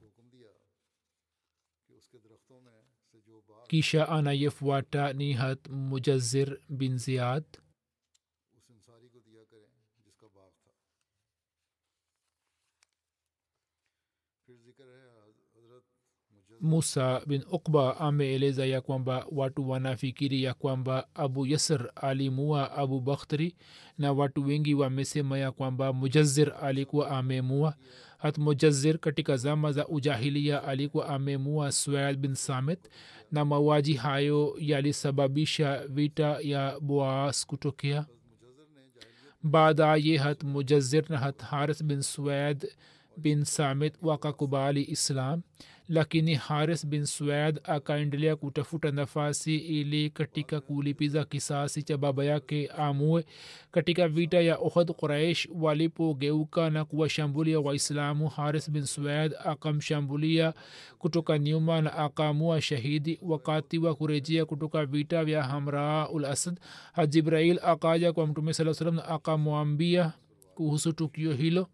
Kisha 3.68 4.10
anayefuata 4.10 5.14
ni 5.14 5.34
hat 5.34 5.70
mujazir 5.70 6.58
bin 6.70 6.98
ziyad 6.98 7.44
musa 16.62 17.22
bin 17.28 17.44
ukba 17.52 17.98
ameeleza 18.00 18.66
ya 18.66 18.82
kwamba 18.82 19.26
watu 19.32 19.70
wanafikiri 19.70 20.44
ya 20.44 20.54
kwamba 20.54 21.08
abu 21.16 21.46
yasr 21.46 21.92
alimua 21.96 22.72
abu 22.72 23.02
bakhtri 23.02 23.56
na 23.98 24.12
watu 24.14 24.46
wengi 24.46 24.74
wamesema 24.74 25.38
ya 25.38 25.52
kwamba 25.52 25.94
mujazir 25.94 26.54
alikuwa 26.62 27.12
amemua. 27.12 27.76
Hat 28.18 28.38
mujazir 28.38 28.98
katika 29.00 29.38
zama 29.38 29.72
za 29.72 29.88
ujahilia 29.88 30.64
alikuwa 30.64 31.10
amemua 31.10 31.72
swail 31.72 32.16
bin 32.18 32.36
samit 32.36 32.80
na 33.32 33.46
mauaji 33.46 33.94
hayo 33.94 34.56
yalisababisha 34.60 35.88
vita 35.88 36.38
ya 36.42 36.80
boas 36.80 37.46
kutokea. 37.46 38.06
Baadaye 39.44 40.18
hat 40.18 40.44
mujazir 40.44 41.04
na 41.10 41.18
hat 41.18 41.42
haris 41.42 41.84
bin 41.84 42.02
swaid 42.02 42.68
bin 43.18 43.44
samit 43.46 43.94
wakakubali 44.02 44.84
islam 44.84 45.42
lakini 45.90 46.36
haris 46.36 46.88
bin 46.88 47.06
swad 47.06 47.60
akaendelea 47.64 48.36
kutafuta 48.36 48.92
nafasi 48.92 49.56
ili 49.56 50.10
katika 50.10 50.62
kulipiza 50.62 51.26
kisasi 51.26 51.84
cha 51.84 51.98
baba 51.98 52.26
yake 52.26 52.68
amue. 52.68 53.26
Katika 53.72 54.08
vita 54.08 54.42
ya 54.42 54.58
ohd 54.58 54.92
quraish 54.92 55.48
walipogeuka 55.56 56.70
na 56.70 56.86
kuwashambulia 56.86 57.60
waislamu 57.60 58.28
haris 58.28 58.72
bin 58.72 58.86
swad 58.86 59.34
akamshambulia 59.46 60.54
kutoka 61.00 61.40
nyuma 61.40 61.82
na 61.82 61.94
akaamua 61.94 62.62
shahidi. 62.62 63.20
Wakati 63.22 63.78
wa 63.78 63.96
kurejea 63.96 64.46
kutoka 64.46 64.86
vita 64.86 65.26
vya 65.26 65.44
hamraa 65.44 66.08
ul 66.10 66.26
asad 66.26 66.60
hajibrail 66.94 67.60
akaja 67.64 68.14
kwa 68.14 68.28
mtume 68.28 68.54
saa 68.54 68.74
salam 68.74 68.96
na 68.96 69.06
akamwambia 69.06 70.12
kuhusu 70.56 70.94
tukio 70.94 71.34
hilo 71.34 71.68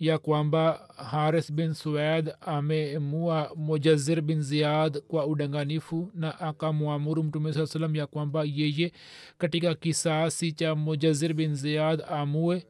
ya 0.00 0.18
kwamba 0.18 0.88
haris 0.96 1.52
bin 1.52 1.74
suad 1.74 2.34
amemua 2.40 3.50
mujazir 3.56 4.20
bin 4.20 4.42
ziad 4.42 5.00
kwa 5.00 5.26
udanganifu 5.26 6.10
na 6.14 6.40
akamwamuru 6.40 7.22
mtume 7.22 7.52
saa 7.52 7.66
salam 7.66 7.96
ya 7.96 8.06
kwamba 8.06 8.44
yeye 8.44 8.92
katika 9.38 9.74
kisasi 9.74 10.52
cha 10.52 10.74
mujazir 10.74 11.34
bin 11.34 11.54
ziad 11.54 12.02
amue 12.08 12.66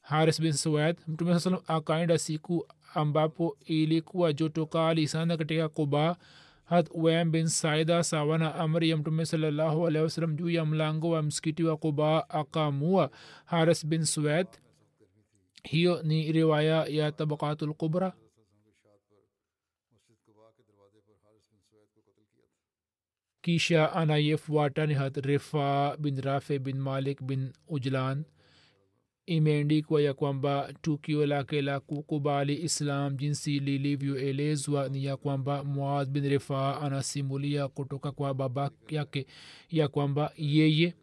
haris 0.00 0.40
bin 0.40 0.52
suad 0.52 0.96
mtume 1.08 1.32
saa 1.32 1.40
salam 1.40 1.60
akaenda 1.66 2.18
siku 2.18 2.66
ambapo 2.94 3.56
ilikuwa 3.64 4.32
joto 4.32 4.66
kali 4.66 5.08
sana 5.08 5.36
katika 5.36 5.68
kuba 5.68 6.16
hat 6.64 6.88
wem 6.94 7.30
bin 7.30 7.46
saida 7.46 8.04
sawa 8.04 8.54
amri 8.54 8.90
ya 8.90 8.96
mtume 8.96 9.26
salallahu 9.26 9.86
alehi 9.86 10.04
wasalam 10.04 10.36
juu 10.36 10.50
ya 10.50 10.64
mlango 10.64 11.10
wa 11.10 11.22
msikiti 11.22 11.64
wa 11.64 11.76
kuba 11.76 12.30
akamua 12.30 13.10
haris 13.44 13.86
bin 13.86 14.04
suad 14.04 14.46
hiyo 15.70 16.02
ni 16.02 16.32
riwaya 16.32 16.78
ya 16.98 17.12
tabaqatu 17.12 17.66
lkubra 17.66 18.08
kisha 23.42 23.92
anayefuata 23.92 24.86
ni 24.86 24.94
had 24.94 25.20
rifa 25.26 25.96
bin 25.96 26.20
rafe 26.20 26.58
bin 26.58 26.78
malik 26.78 27.22
bin 27.22 27.52
ujlan. 27.68 28.24
Imeendikwa 29.26 30.02
ya 30.02 30.14
kwamba 30.14 30.72
tukio 30.82 31.26
lake 31.26 31.62
la 31.62 31.80
kukubali 31.80 32.62
islam 32.62 33.16
jinsi 33.16 33.60
lilivyoelezwa 33.60 34.88
ni 34.88 35.04
ya 35.04 35.16
kwamba 35.16 35.64
muaz 35.64 36.08
bin 36.08 36.28
rifaa 36.28 36.80
anasimulia 36.80 37.68
kutoka 37.68 38.12
kwa 38.12 38.34
baba 38.34 38.70
yake 38.88 39.26
ya 39.70 39.88
kwamba 39.88 40.32
yeye 40.36 40.94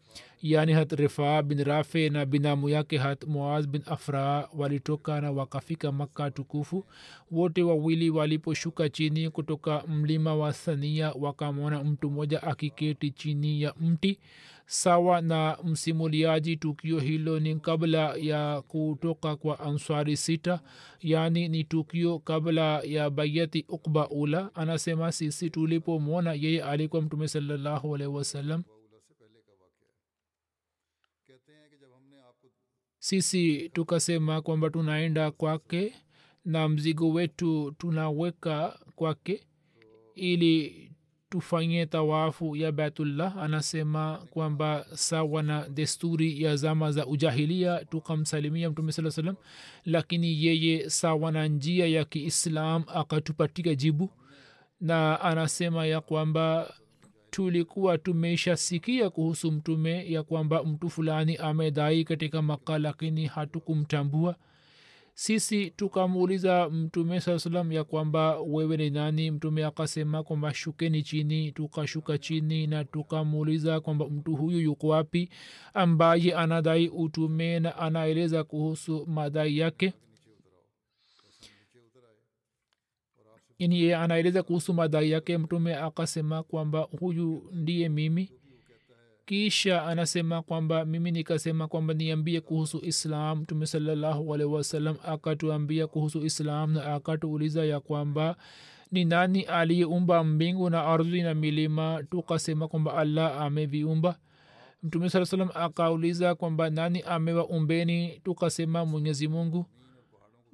yani 0.42 0.72
hat 0.72 0.92
rifaa 0.92 1.42
bin 1.42 1.64
rafe 1.64 2.08
na 2.10 2.26
binamu 2.26 2.68
yake 2.68 2.98
hat 2.98 3.24
muaz 3.26 3.66
bin 3.66 3.82
afra 3.86 4.48
walitoka 4.56 5.20
na 5.20 5.30
wakafika 5.30 5.92
makka 5.92 6.30
tukufu. 6.30 6.84
Wote 7.30 7.62
wawili 7.62 8.10
waliposhuka 8.10 8.88
chini 8.88 9.30
kutoka 9.30 9.82
mlima 9.88 10.34
wa 10.34 10.52
sania 10.52 11.12
wakamwona 11.12 11.84
mtu 11.84 12.10
mmoja 12.10 12.42
akiketi 12.42 13.10
chini 13.10 13.62
ya 13.62 13.74
mti. 13.80 14.18
Sawa 14.66 15.20
na 15.20 15.58
msimuliaji 15.64 16.56
tukio 16.56 16.98
hilo 17.00 17.40
ni 17.40 17.56
kabla 17.60 18.14
ya 18.14 18.62
kutoka 18.62 19.36
kwa 19.36 19.60
answari 19.60 20.16
sita. 20.16 20.60
Yani 21.00 21.48
ni 21.48 21.64
tukio 21.64 22.18
kabla 22.18 22.80
ya 22.80 23.10
bayati 23.10 23.64
ukba 23.68 24.08
ula. 24.08 24.50
Anasema 24.54 25.12
sisi 25.12 25.50
tulipomwona 25.50 26.32
yeye 26.32 26.62
alikuwa 26.62 27.02
mtume 27.02 27.28
salallahu 27.28 27.94
alaihi 27.94 28.12
wasallam 28.14 28.62
sisi 33.06 33.68
tukasema 33.68 34.42
kwamba 34.42 34.70
tunaenda 34.70 35.30
kwake 35.30 35.94
na 36.44 36.68
mzigo 36.68 37.10
wetu 37.10 37.74
tunaweka 37.78 38.78
kwake 38.96 39.40
ili 40.14 40.90
tufanye 41.28 41.86
tawafu 41.86 42.56
ya 42.56 42.72
baitullah. 42.72 43.38
Anasema 43.38 44.26
kwamba 44.30 44.86
sawa 44.94 45.42
na 45.42 45.68
desturi 45.68 46.42
ya 46.42 46.56
zama 46.56 46.92
za 46.92 47.06
ujahilia 47.06 47.84
tukamsalimia 47.84 48.70
mtume 48.70 48.92
saa 48.92 49.10
salam 49.10 49.36
lakini 49.84 50.44
yeye 50.44 50.90
sawa 50.90 51.32
na 51.32 51.46
njia 51.46 51.86
ya 51.86 52.04
kiislam 52.04 52.84
akatupatika 52.94 53.74
jibu. 53.74 54.10
Na 54.80 55.20
anasema 55.20 55.86
ya 55.86 56.00
kwamba 56.00 56.74
tulikuwa 57.36 57.98
tumeshasikia 57.98 59.10
kuhusu 59.10 59.52
mtume 59.52 60.10
ya 60.12 60.22
kwamba 60.22 60.64
mtu 60.64 60.90
fulani 60.90 61.36
amedai 61.36 62.04
katika 62.04 62.42
maka 62.42 62.78
lakini 62.78 63.26
hatukumtambua. 63.26 64.36
Sisi 65.14 65.70
tukamuuliza 65.70 66.68
mtume 66.70 67.20
saa 67.20 67.38
salam 67.38 67.72
ya 67.72 67.84
kwamba 67.84 68.40
wewe 68.40 68.76
ni 68.76 68.90
nani? 68.90 69.30
Mtume 69.30 69.64
akasema 69.64 70.22
kwamba 70.22 70.54
shukeni 70.54 71.02
chini 71.02 71.52
tukashuka 71.52 72.18
chini 72.18 72.66
na 72.66 72.84
tukamuuliza 72.84 73.80
kwamba 73.80 74.08
mtu 74.08 74.36
huyu 74.36 74.60
yuko 74.60 74.88
wapi 74.88 75.28
ambaye 75.74 76.34
anadai 76.34 76.88
utume 76.88 77.60
na 77.60 77.76
anaeleza 77.78 78.44
kuhusu 78.44 79.06
madai 79.06 79.58
yake 79.58 79.92
yeye 83.58 83.96
anaeleza 83.96 84.42
kuhusu 84.42 84.74
madai 84.74 85.10
yake 85.10 85.38
mtume 85.38 85.74
akasema 85.76 86.42
kwamba 86.42 86.80
huyu 87.00 87.50
ndiye 87.52 87.88
mimi. 87.88 88.30
Kisha 89.26 89.82
anasema 89.86 90.42
kwamba 90.42 90.84
mimi 90.84 91.10
nikasema 91.10 91.68
kwamba 91.68 91.94
niambie 91.94 92.40
kuhusu 92.40 92.80
islam. 92.84 93.38
Mtume 93.40 93.66
salllahualhi 93.66 94.44
wasalam 94.44 94.96
akatuambia 95.04 95.86
kuhusu 95.86 96.24
islam 96.26 96.72
na 96.72 96.94
akatuuliza 96.94 97.64
ya 97.64 97.80
kwamba 97.80 98.36
ni 98.92 99.04
nani 99.04 99.42
aliyeumba 99.42 100.24
mbingu 100.24 100.70
na 100.70 100.84
ardhi 100.84 101.22
na 101.22 101.34
milima? 101.34 102.04
Tukasema 102.10 102.68
kwamba 102.68 102.94
allah 102.94 103.40
ameviumba. 103.42 104.18
Mtume 104.82 105.08
saa 105.10 105.24
salam 105.24 105.48
akauliza 105.54 106.34
kwamba 106.34 106.70
nani 106.70 107.02
amewaumbeni 107.02 108.20
tukasema 108.24 108.84
mwenyezi 108.84 109.28
mungu 109.28 109.66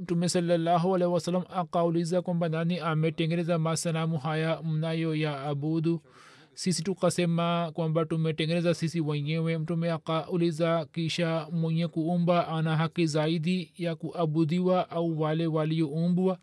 mtume 0.02 0.28
salallahu 0.28 0.94
alaihi 0.94 1.14
wasallam 1.14 1.42
akauliza 1.56 2.23
kwamba 2.23 2.49
nani 2.49 2.78
ametengeneza 2.78 3.59
masanamu 3.59 4.18
haya 4.18 4.62
mnayo 4.62 5.14
ya 5.14 5.40
abudu? 5.42 6.00
Sisi 6.54 6.82
tukasema 6.82 7.71
kwamba 7.75 8.04
tumetengeneza 8.04 8.75
sisi 8.75 9.00
wenyewe. 9.00 9.59
Mtume 9.59 9.90
akauliza 9.90 10.87
kisha 10.92 11.47
mwenye 11.52 11.88
kuumba 11.88 12.49
ana 12.49 12.76
haki 12.76 13.06
zaidi 13.06 13.73
ya 13.78 13.94
kuabudiwa 13.97 14.90
au 14.90 15.21
wale 15.21 15.47
walioumbwa? 15.47 16.38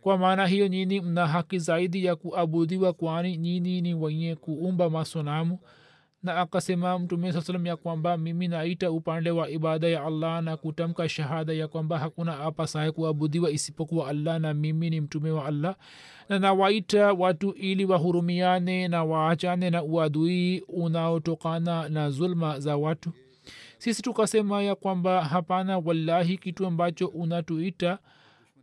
Kwa 0.00 0.18
maana 0.18 0.46
hiyo 0.46 0.68
nyini 0.68 1.00
mna 1.00 1.26
haki 1.26 1.58
zaidi 1.58 2.04
ya 2.04 2.16
kuabudiwa 2.16 2.92
kwani 2.92 3.36
nyini 3.36 3.80
ni 3.80 3.94
wenye 3.94 4.34
kuumba 4.36 4.90
masonamu 4.90 5.58
na 6.26 6.36
akasema 6.36 6.98
mtume 6.98 7.32
saa 7.32 7.40
salam 7.40 7.66
ya 7.66 7.76
kwamba 7.76 8.16
mimi 8.16 8.48
naita 8.48 8.90
upande 8.90 9.30
wa 9.30 9.50
ibada 9.50 9.88
ya 9.88 10.04
allah 10.04 10.42
na 10.42 10.56
kutamka 10.56 11.08
shahada 11.08 11.52
ya 11.52 11.68
kwamba 11.68 11.98
hakuna 11.98 12.40
apasaye 12.40 12.90
kuabudiwa 12.92 13.50
isipokuwa 13.50 14.08
allah 14.08 14.40
na 14.40 14.54
mimi 14.54 14.90
ni 14.90 15.00
mtume 15.00 15.30
wa 15.30 15.44
allah. 15.46 15.76
Na 16.28 16.38
nawaita 16.38 17.12
watu 17.12 17.50
ili 17.50 17.84
wahurumiane 17.84 18.88
na 18.88 19.04
waachane 19.04 19.70
na 19.70 19.82
uadui 19.82 20.64
unaotokana 20.68 21.88
na 21.88 22.10
zulma 22.10 22.60
za 22.60 22.76
watu. 22.76 23.10
Sisi 23.78 24.02
tukasema 24.02 24.62
ya 24.62 24.74
kwamba 24.74 25.24
hapana 25.24 25.78
wallahi 25.78 26.38
kitu 26.38 26.66
ambacho 26.66 27.06
unatuita 27.06 27.98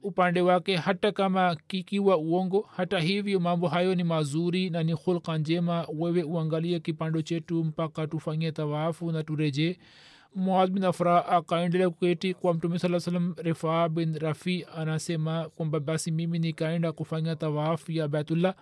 upande 0.04 0.42
wake 0.42 0.76
hata 0.76 1.12
kama 1.12 1.56
kikiwa 1.68 2.18
uongo. 2.18 2.70
Hata 2.76 3.00
hivyo 3.00 3.40
mambo 3.40 3.68
hayo 3.68 3.96
ni 3.96 4.04
mazuri 4.04 4.70
na 4.70 4.84
ni 4.84 4.92
hulka 4.92 5.38
njema. 5.38 5.88
Wewe 5.94 6.24
uangalie 6.24 6.80
kipando 6.80 7.22
chetu 7.22 7.64
mpaka 7.64 8.08
tufanyie 8.08 8.52
tawafu 8.52 9.12
na 9.12 9.24
turejee. 9.24 9.78
Muad 10.36 10.72
bin 10.72 10.84
afra 10.84 11.26
akaendelea 11.28 11.90
kuketi 11.90 12.34
kwa 12.34 12.54
mtume 12.54 12.80
saa 12.80 13.00
salam 13.00 13.36
rifaa 13.38 13.90
bin 13.90 14.20
rafi 14.20 14.66
anasema 14.78 15.50
kwamba 15.50 15.80
basi 15.80 16.12
mimi 16.12 16.40
nikaenda 16.40 16.92
kufanya 16.92 17.36
tawafu 17.36 17.92
ya 17.92 18.08
baitullah. 18.08 18.56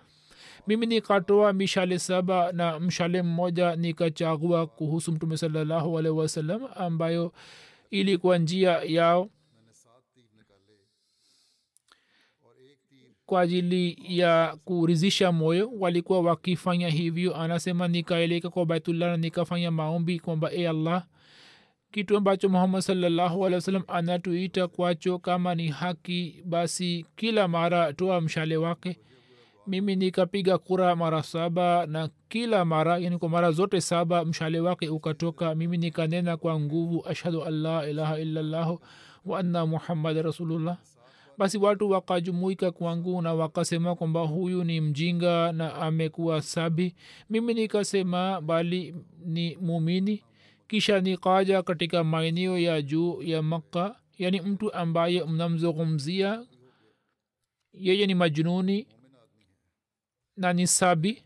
Mimi 0.68 0.86
nikatoa 0.86 1.54
mishale 1.54 2.00
saba 2.00 2.52
na 2.52 2.80
mshale 2.80 3.22
mmoja 3.22 3.76
nikachagua 3.76 4.68
kuhusu 4.68 5.12
mtume 5.12 5.38
salallahu 5.38 6.00
alaihi 6.00 6.18
wasallam 6.18 6.62
ambayo 6.76 7.34
ilikuwa 7.92 8.38
njia 8.38 8.72
yao 8.72 9.30
kwa 13.32 13.42
ajili 13.42 13.98
ya 14.08 14.58
kurizisha 14.66 15.32
moyo. 15.32 15.72
Walikuwa 15.80 16.22
wakifanya 16.22 16.90
hivyo. 16.90 17.36
Anasema 17.38 17.88
nikaeleka 17.88 18.50
kwa 18.50 18.66
baitullah 18.66 19.10
na 19.10 19.18
nikafanya 19.18 19.72
maombi 19.72 20.20
kwamba 20.20 20.52
e 20.54 20.68
allah 20.68 21.04
kitu 21.92 22.18
ambacho 22.18 22.50
muhammad 22.50 22.82
salllahu 22.82 23.46
alehi 23.46 23.56
wasallam 23.56 23.84
anatuita 23.88 24.68
kwacho 24.68 25.20
kama 25.20 25.56
ni 25.56 25.68
haki 25.68 26.44
basi 26.46 27.06
kila 27.16 27.48
mara 27.48 27.94
toa 27.94 28.22
mshale 28.22 28.58
wake. 28.58 29.00
Mimi 29.68 29.96
nikapiga 29.96 30.58
kura 30.58 30.96
mara 30.96 31.24
saba 31.24 31.86
na 31.86 32.10
kila 32.30 32.66
mara 32.66 32.98
yani 32.98 33.18
kwa 33.18 33.30
mara 33.30 33.52
zote 33.52 33.82
saba 33.82 34.26
mshale 34.26 34.60
wake 34.60 34.90
ukatoka. 34.90 35.56
Mimi 35.56 35.78
nikanena 35.78 36.38
kwa 36.38 36.60
nguvu 36.60 37.04
ashhadu 37.08 37.44
an 37.44 37.54
la 37.54 37.90
ilaha 37.90 38.20
illallahu 38.20 38.80
wa 39.26 39.40
anna 39.40 39.66
muhammad 39.66 40.18
rasulullah 40.18 40.78
basi 41.42 41.58
watu 41.58 41.90
wakajumuika 41.90 42.72
kwangu 42.72 43.22
na 43.22 43.34
wakasema 43.34 43.96
kwamba 43.96 44.22
huyu 44.22 44.64
ni 44.64 44.82
mjinga 44.82 45.52
na 45.52 45.76
amekuwa 45.76 46.42
sabi. 46.42 46.96
Mimi 47.30 47.54
nikasema 47.54 48.42
bali 48.42 48.96
ni 49.26 49.56
mumini 49.56 50.24
kisha 50.68 51.00
nikaja 51.00 51.64
katika 51.64 52.04
maeneo 52.04 52.58
ya 52.60 52.82
juu 52.82 53.22
ya 53.22 53.42
makka 53.42 53.96
yani 54.18 54.42
mtu 54.42 54.74
ambaye 54.74 55.24
mnamzungumzia 55.24 56.46
yeye 57.74 58.08
ni 58.08 58.16
majununi 58.16 58.88
na 60.38 60.54
ni 60.54 60.68
sabi 60.68 61.24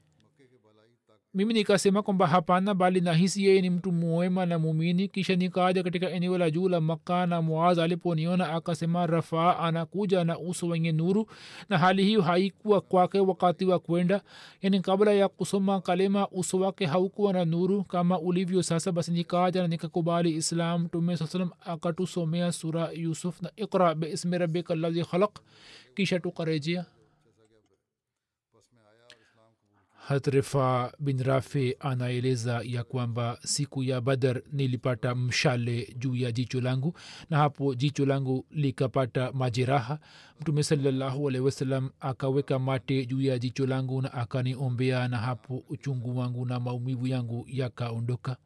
mimi 1.35 1.53
nikasema 1.53 2.01
kwamba 2.01 2.27
hapana 2.27 2.73
bali 2.73 3.01
nahisi 3.01 3.45
yeye 3.45 3.61
ni 3.61 3.69
mtu 3.69 3.91
mwema 3.91 4.45
na 4.45 4.59
mumini 4.59 5.07
kisha 5.07 5.35
nikaja 5.35 5.83
katika 5.83 6.09
eneo 6.09 6.37
la 6.37 6.51
juu 6.51 6.69
la 6.69 6.81
makka 6.81 7.25
na 7.25 7.41
muaz 7.41 7.79
aliponiona 7.79 8.49
akasema 8.53 9.07
rafaa 9.07 9.57
anakuja 9.57 10.23
na 10.23 10.39
uso 10.39 10.67
wenye 10.67 10.91
nuru. 10.91 11.27
Na 11.69 11.77
hali 11.77 12.03
hiyo 12.03 12.21
haikuwa 12.21 12.81
kwake 12.81 13.19
wakati 13.19 13.65
wa 13.65 13.79
kwenda. 13.79 14.21
Yani 14.61 14.79
kabla 14.79 15.11
ya 15.13 15.27
kusoma 15.27 15.81
kalema 15.81 16.27
uso 16.29 16.59
wake 16.59 16.85
haukuwa 16.85 17.33
na 17.33 17.45
nuru 17.45 17.83
kama 17.83 18.19
ulivyo 18.19 18.63
sasa. 18.63 18.91
Basi 18.91 19.11
nikaja 19.11 19.61
na 19.61 19.67
nikakubali 19.67 20.35
islam. 20.35 20.87
Tume 20.87 21.17
saa 21.17 21.47
akatusomea 21.65 22.51
sura 22.51 22.89
yusuf 22.91 23.41
na 23.41 23.51
ikra 23.55 23.95
biismi 23.95 24.37
rabika 24.37 24.73
allazi 24.73 25.03
khalaq. 25.03 25.31
Kisha 25.95 26.19
tukarejea 26.19 26.85
hatrefa 30.07 30.91
bin 30.99 31.23
rafi 31.23 31.75
anaeleza 31.79 32.61
ya 32.63 32.83
kwamba 32.83 33.37
siku 33.43 33.83
ya 33.83 34.01
badar 34.01 34.41
nilipata 34.51 35.15
mshale 35.15 35.95
juu 35.97 36.15
ya 36.15 36.31
jicho 36.31 36.61
langu 36.61 36.93
na 37.29 37.37
hapo 37.37 37.75
jicho 37.75 38.05
langu 38.05 38.45
likapata 38.51 39.31
majeraha. 39.31 39.99
Mtume 40.41 40.63
salallahu 40.63 41.27
alehi 41.29 41.43
wasalam 41.45 41.89
akaweka 41.99 42.59
mate 42.59 43.05
juu 43.05 43.21
ya 43.21 43.39
jicho 43.39 43.65
langu 43.67 44.01
na 44.01 44.13
akaniombea 44.13 45.07
na 45.07 45.17
hapo 45.17 45.63
uchungu 45.69 46.17
wangu 46.17 46.45
na 46.45 46.59
maumivu 46.59 47.07
yangu 47.07 47.45
yakaondoka 47.49 48.37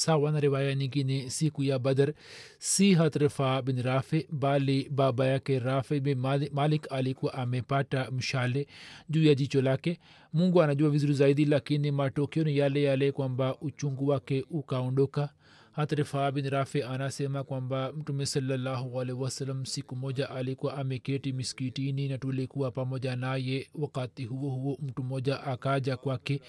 sawa 0.00 0.32
na 0.32 0.40
riwaya 0.40 0.74
nyingine 0.74 1.30
siku 1.30 1.62
ya 1.62 1.78
badr. 1.78 2.12
Si 2.58 2.94
hatrifa 2.94 3.62
bin 3.62 3.82
rafi 3.82 4.26
bali 4.30 4.88
baba 4.90 5.26
yake 5.26 5.58
rafi 5.58 6.00
bin 6.00 6.18
malik, 6.52 6.92
alikuwa 6.92 7.34
amepata 7.34 8.10
mshale 8.10 8.66
juu 9.08 9.24
ya 9.24 9.34
jicho 9.34 9.62
lake. 9.62 9.98
Mungu 10.32 10.62
anajua 10.62 10.90
vizuri 10.90 11.12
zaidi 11.14 11.44
lakini 11.44 11.90
matokeo 11.90 12.44
ni 12.44 12.56
yale 12.58 12.82
yale 12.82 13.12
kwamba 13.12 13.56
uchungu 13.60 14.08
wake 14.08 14.44
ukaondoka. 14.50 15.30
Hata 15.72 16.30
bin 16.32 16.50
rafi 16.50 16.82
anasema 16.82 17.44
kwamba 17.44 17.92
mtume 17.92 18.26
salallahu 18.26 19.00
alaihi 19.00 19.66
siku 19.66 19.96
moja 19.96 20.30
alikuwa 20.30 20.76
ameketi 20.76 21.32
miskitini 21.32 22.08
na 22.08 22.18
tulikuwa 22.18 22.70
pamoja 22.70 23.16
naye. 23.16 23.66
Wakati 23.74 24.24
huo 24.24 24.50
huo 24.50 24.78
mtu 24.82 25.02
mmoja 25.02 25.42
akaja 25.44 25.96
kwake 25.96 26.40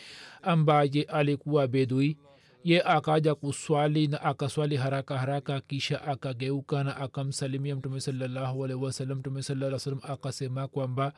ambaye 0.42 1.04
alikuwa 1.04 1.68
bedui 1.68 2.18
ye 2.64 2.82
akaja 2.84 3.36
kuswali 3.36 4.08
na 4.08 4.22
akaswali 4.22 4.76
haraka 4.78 5.18
haraka 5.18 5.62
kisha 5.62 6.02
akageuka 6.02 6.84
na 6.84 6.98
akamsalimia 6.98 7.76
mtume 7.76 8.00
salallahu 8.02 8.66
alaihi 8.66 8.84
wasallam. 8.84 9.18
Mtume 9.18 9.44
salaa 9.44 9.80
akasema 10.04 10.68
kwamba 10.68 11.14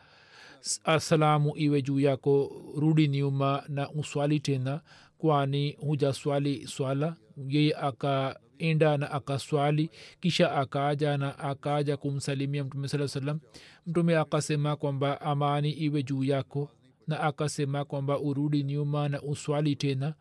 asalamu 0.83 1.57
iwe 1.57 1.81
juu 1.81 1.99
yako 1.99 2.51
rudi 2.77 3.07
nyuma 3.07 3.63
na 3.67 3.89
uswali 3.91 4.39
tena 4.39 4.81
kwani 5.17 5.71
hujaswali 5.71 6.67
swala. 6.67 7.15
Yeye 7.47 7.75
akaenda 7.75 8.97
na 8.97 9.11
akaswali 9.11 9.89
kisha 10.19 10.51
akaja 10.55 11.17
na 11.17 11.39
akaja 11.39 11.97
kumsalimia 11.97 12.63
mtume 12.63 12.87
saa 12.87 13.07
salam 13.07 13.39
mtume 13.87 14.17
akasema 14.17 14.75
kwamba 14.75 15.21
amani 15.21 15.71
iwe 15.71 16.03
juu 16.03 16.23
yako 16.23 16.69
na 17.07 17.19
akasema 17.19 17.85
kwamba 17.85 18.19
urudi 18.19 18.63
nyuma 18.63 19.09
na 19.09 19.21
uswali 19.21 19.75
tena 19.75 20.13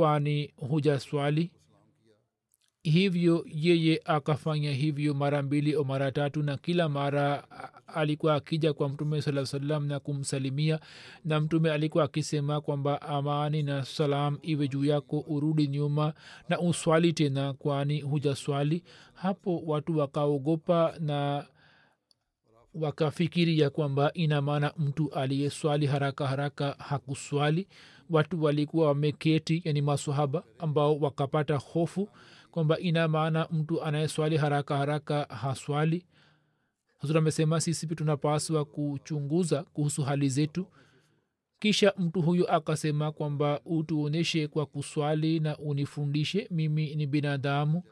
kwani 0.00 0.52
hujaswali 0.56 1.50
hivyo 2.82 3.44
yeye 3.54 4.00
akafanya 4.04 4.72
hivyo 4.72 5.14
mara 5.14 5.42
mbili 5.42 5.74
au 5.74 5.84
mara 5.84 6.12
tatu 6.12 6.42
na 6.42 6.56
kila 6.56 6.88
mara 6.88 7.44
alikuwa 7.86 8.34
akija 8.34 8.72
kwa 8.72 8.88
mtume 8.88 9.22
saa 9.22 9.46
salam 9.46 9.86
na 9.86 10.00
kumsalimia 10.00 10.80
na 11.24 11.40
mtume 11.40 11.70
alikuwa 11.72 12.04
akisema 12.04 12.60
kwamba 12.60 13.02
amani 13.02 13.62
na 13.62 13.84
salam 13.84 14.38
iwe 14.42 14.68
juu 14.68 14.84
yako 14.84 15.24
urudi 15.28 15.66
nyuma 15.68 16.14
na 16.48 16.60
uswali 16.60 17.12
tena 17.12 17.52
kwani 17.52 18.00
hujaswali 18.00 18.82
hapo 19.14 19.62
watu 19.66 19.98
wakaogopa 19.98 20.94
na 21.00 21.46
wakafikiria 22.74 23.70
kwamba 23.70 24.12
ina 24.12 24.42
maana 24.42 24.72
mtu 24.78 25.10
aliyeswali 25.12 25.86
haraka 25.86 26.26
haraka 26.26 26.76
hakuswali 26.78 27.68
watu 28.10 28.42
walikuwa 28.42 28.86
wameketi 28.86 29.62
yani 29.64 29.82
masahaba 29.82 30.44
ambao 30.58 30.98
wakapata 30.98 31.56
hofu 31.56 32.08
kwamba 32.50 32.78
ina 32.78 33.08
maana 33.08 33.48
mtu 33.52 33.82
anayeswali 33.84 34.36
haraka 34.36 34.76
haraka 34.76 35.22
haswali. 35.24 36.06
Hazur 36.98 37.18
amesema 37.18 37.60
sisi 37.60 37.86
tunapaswa 37.86 38.64
kuchunguza 38.64 39.62
kuhusu 39.62 40.02
hali 40.02 40.28
zetu. 40.28 40.66
Kisha 41.58 41.92
mtu 41.98 42.22
huyu 42.22 42.50
akasema 42.50 43.12
kwamba 43.12 43.60
utuonyeshe 43.64 44.48
kwa 44.48 44.66
kuswali 44.66 45.40
na 45.40 45.58
unifundishe 45.58 46.48
mimi 46.50 46.94
ni 46.94 47.06
binadamu 47.06 47.82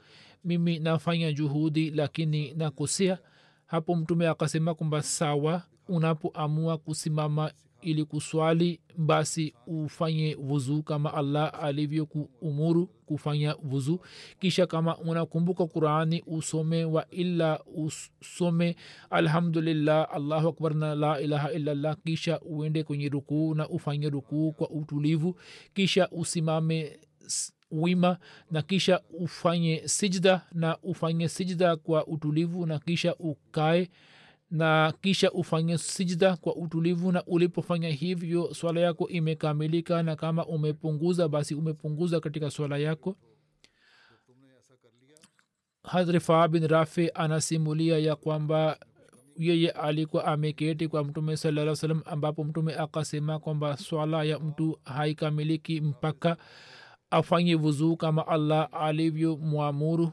mimi 0.45 0.79
nafanya 0.79 1.33
juhudi 1.33 1.91
lakini 1.91 2.55
nakosea. 2.55 3.19
Hapo 3.67 3.95
mtume 3.97 4.29
akasema 4.29 4.75
kwamba 4.75 5.03
sawa 5.03 5.63
unapoamua 5.89 6.79
kusimama 6.79 7.53
ili 7.85 8.05
kuswali 8.05 8.81
basi 8.97 9.55
ufanye 9.67 10.35
vuzu 10.35 10.83
kama 10.83 11.15
allah 11.15 11.53
alivyokuumuru 11.63 12.87
kufanya 12.87 13.55
vuzu 13.55 14.01
kisha 14.41 14.67
kama 14.67 14.99
unakumbuka 14.99 15.67
qurani 15.67 16.23
usome 16.27 16.85
wa 16.85 17.11
illa 17.11 17.61
usome 17.75 18.77
alhamdulillah 19.11 20.09
allahu 20.13 20.49
akbar 20.49 20.75
na 20.75 20.95
la 20.95 21.21
ilaha 21.21 21.53
illallah. 21.53 21.97
Kisha 22.05 22.41
uende 22.41 22.83
kwenye 22.83 23.09
rukuu 23.09 23.55
na 23.55 23.69
ufanye 23.69 24.11
rukuu 24.11 24.53
kwa 24.53 24.71
utulivu. 24.71 25.37
Kisha 25.75 26.09
usimame 26.11 26.99
wima 27.71 28.19
na 28.51 28.63
kisha 28.63 29.01
ufanye 29.21 29.83
sijda 29.87 30.47
na 30.53 30.79
ufanye 30.83 31.29
sijda 31.29 31.77
kwa 31.77 32.07
utulivu 32.07 32.67
na 32.67 32.79
kisha 32.79 33.15
ukae 33.17 33.91
na 34.51 34.95
kisha 35.01 35.33
ufanye 35.33 35.79
sijda 35.79 36.37
kwa 36.37 36.57
utulivu 36.57 37.13
na 37.13 37.25
ulipofanya 37.25 37.89
hivyo 37.89 38.55
swala 38.55 38.81
yako 38.81 39.09
imekamilika 39.09 40.03
na 40.03 40.17
kama 40.17 40.47
umepunguza 40.47 41.29
basi 41.29 41.55
umepunguza 41.55 42.21
katika 42.21 42.51
swala 42.51 42.79
yako. 42.79 43.17
Hadrifaa 45.83 46.49
bin 46.49 46.67
rafi 46.69 47.11
anasimulia 47.15 47.99
ya 47.99 48.17
kwamba 48.17 48.79
yeye 49.37 49.71
alikuwa 49.71 50.25
ameketi 50.25 50.89
kwa 50.89 51.05
mtume 51.05 51.37
salaa 51.37 51.77
salam 51.77 52.03
ambapo 52.05 52.45
mtume 52.45 52.75
akasema 52.75 53.39
kwamba 53.39 53.77
swala 53.77 54.25
ya 54.25 54.39
mtu 54.39 54.79
haikamiliki 54.85 55.81
mpaka 55.81 56.37
afanye 57.11 57.55
vuzuu 57.55 57.97
kama 57.97 58.27
allah 58.27 58.69
alivyomwamuru 58.73 60.13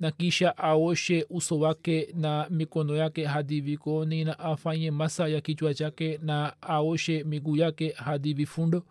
na 0.00 0.10
kisha 0.10 0.56
aoshe 0.58 1.26
uso 1.30 1.58
wake 1.58 2.08
na 2.14 2.46
mikono 2.50 2.96
yake 2.96 3.24
hadi 3.24 3.60
vikoni 3.60 4.24
na 4.24 4.38
afanye 4.38 4.90
masa 4.90 5.28
ya 5.28 5.40
kichwa 5.40 5.74
chake 5.74 6.18
na 6.22 6.62
aoshe 6.62 7.24
miguu 7.24 7.56
yake 7.56 7.90
hadi 7.90 8.34
vifundo. 8.34 8.82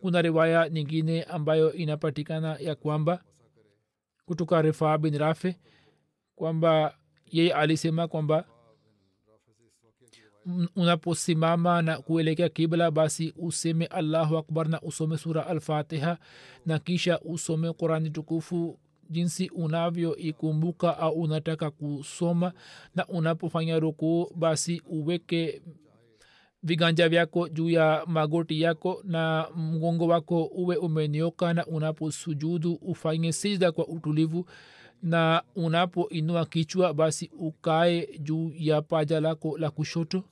Kuna 0.00 0.22
riwaya 0.22 0.68
nyingine 0.68 1.22
ambayo 1.22 1.72
inapatikana 1.72 2.56
ya 2.60 2.74
kwamba 2.74 3.22
kutoka 4.26 4.62
rifaa 4.62 4.98
bin 4.98 5.18
rafe 5.18 5.56
kwamba 6.34 6.98
yeye 7.30 7.52
alisema 7.54 8.08
kwamba 8.08 8.44
unaposimama 10.76 11.82
na 11.82 11.98
kuelekea 11.98 12.48
kibla 12.48 12.90
basi 12.90 13.34
useme 13.36 13.86
allahu 13.86 14.36
akbar 14.38 14.68
na 14.68 14.80
usome 14.80 15.18
sura 15.18 15.46
alfatiha 15.46 16.18
na 16.66 16.78
kisha 16.78 17.20
usome 17.20 17.72
qurani 17.72 18.10
tukufu 18.10 18.78
jinsi 19.14 19.48
unavyoikumbuka 19.48 20.98
au 20.98 21.12
unataka 21.20 21.70
kusoma 21.70 22.52
na 22.94 23.06
unapofanya 23.06 23.78
rukuu 23.78 24.30
basi 24.36 24.82
uweke 24.86 25.62
viganja 26.62 27.08
vyako 27.08 27.48
juu 27.48 27.70
ya 27.70 28.04
magoti 28.06 28.60
yako 28.60 29.00
na 29.04 29.48
mgongo 29.56 30.06
wako 30.06 30.44
uwe 30.44 30.76
umenioka 30.76 31.54
na 31.54 31.66
unaposujudu 31.66 32.72
ufanye 32.72 33.32
sijda 33.32 33.72
kwa 33.72 33.86
utulivu 33.88 34.46
na 35.02 35.42
unapoinua 35.56 36.46
kichwa 36.46 36.94
basi 36.94 37.30
ukae 37.38 38.08
juu 38.18 38.52
ya 38.58 38.82
paja 38.82 39.20
lako 39.20 39.58
la 39.58 39.70
kushoto 39.70 40.24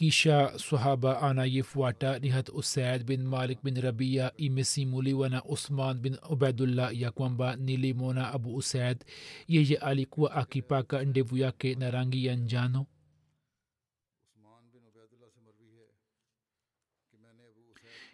kisha 0.00 0.58
sahaba 0.58 1.22
anayefuata 1.22 2.18
ni 2.18 2.28
hat 2.28 2.48
usaid 2.48 3.04
bin 3.04 3.22
malik 3.26 3.58
bin 3.62 3.80
rabia 3.80 4.32
imesimuliwa 4.36 5.28
na 5.28 5.44
usman 5.44 5.98
bin 5.98 6.16
ubaidullah 6.30 7.00
ya 7.00 7.10
kwamba 7.10 7.56
nilimona 7.56 8.32
abu 8.32 8.56
usaid. 8.56 9.04
Yeye 9.48 9.76
alikuwa 9.76 10.32
akipaka 10.34 11.04
ndevu 11.04 11.36
yake 11.36 11.74
na 11.74 11.90
rangi 11.90 12.26
ya 12.26 12.36
njano 12.36 12.86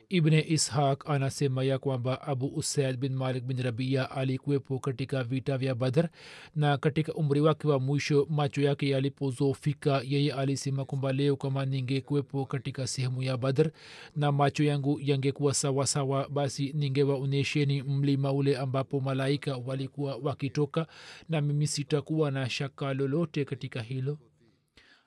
ibne 0.09 0.41
ishaq 0.41 1.11
anasema 1.11 1.65
ya 1.65 1.79
kwamba 1.79 2.23
abu 2.23 2.47
usaid 2.47 2.97
bin 2.97 3.15
malik 3.15 3.45
bin 3.45 3.63
rabia 3.63 4.11
alikuwepo 4.11 4.79
katika 4.79 5.25
vita 5.25 5.59
vya 5.59 5.75
badr 5.75 6.09
na 6.57 6.79
katika 6.79 7.15
umri 7.15 7.41
wake 7.41 7.69
wa 7.69 7.81
mwisho 7.81 8.27
macho 8.31 8.63
yake 8.63 8.89
yalipozofika 8.89 10.03
yeye 10.09 10.33
alisema 10.33 10.85
kwamba 10.85 11.13
leo 11.13 11.37
kama 11.37 11.65
ningekuwepo 11.67 12.45
katika 12.47 12.87
sehemu 12.87 13.23
ya 13.23 13.37
badr 13.37 13.71
na 14.17 14.33
macho 14.33 14.65
yangu 14.65 15.01
yangekuwa 15.03 15.55
sawasawa 15.55 16.29
basi 16.29 16.73
ningewaonyesheni 16.73 17.83
mlima 17.83 18.33
ule 18.33 18.57
ambapo 18.59 19.01
malaika 19.01 19.57
walikuwa 19.57 20.17
wakitoka 20.17 20.87
na 21.29 21.41
mimi 21.41 21.67
sitakuwa 21.67 22.31
na 22.31 22.51
shaka 22.51 22.95
lolote 22.95 23.45
katika 23.45 23.83
hilo 23.83 24.19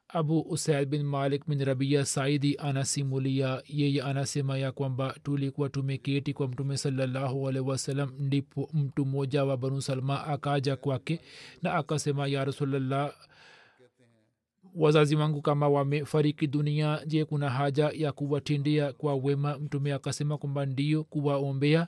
abu 0.09 0.41
usaid 0.49 0.89
bin 0.89 1.03
malik 1.03 1.45
bin 1.47 1.59
rabia 1.65 2.05
saidi 2.05 2.55
anasimulia. 2.57 3.61
Yeye 3.67 4.01
anasema 4.01 4.57
ya 4.57 4.71
kwamba 4.71 5.15
tulikuwa 5.23 5.69
tumeketi 5.69 6.33
kwa 6.33 6.47
mtume 6.47 6.77
salallahu 6.77 7.49
alaihi 7.49 8.01
ndipo 8.19 8.69
mtu 8.73 9.05
mmoja 9.05 9.45
wa 9.45 9.57
banu 9.57 9.81
salma 9.81 10.27
akaja 10.27 10.75
kwake 10.75 11.19
na 11.61 11.73
akasema 11.73 12.27
ya 12.27 12.45
rasulllah 12.45 13.13
wazazi 14.75 15.15
wangu 15.15 15.41
kama 15.41 15.69
wamefariki 15.69 16.47
dunia 16.47 17.01
je 17.05 17.25
kuna 17.25 17.49
haja 17.49 17.91
ya 17.93 18.11
kuwatindia 18.11 18.93
kwa 18.93 19.15
wema? 19.15 19.57
Mtume 19.57 19.93
akasema 19.93 20.37
kwamba 20.37 20.65
ndio 20.65 21.03
kuwaombea 21.03 21.87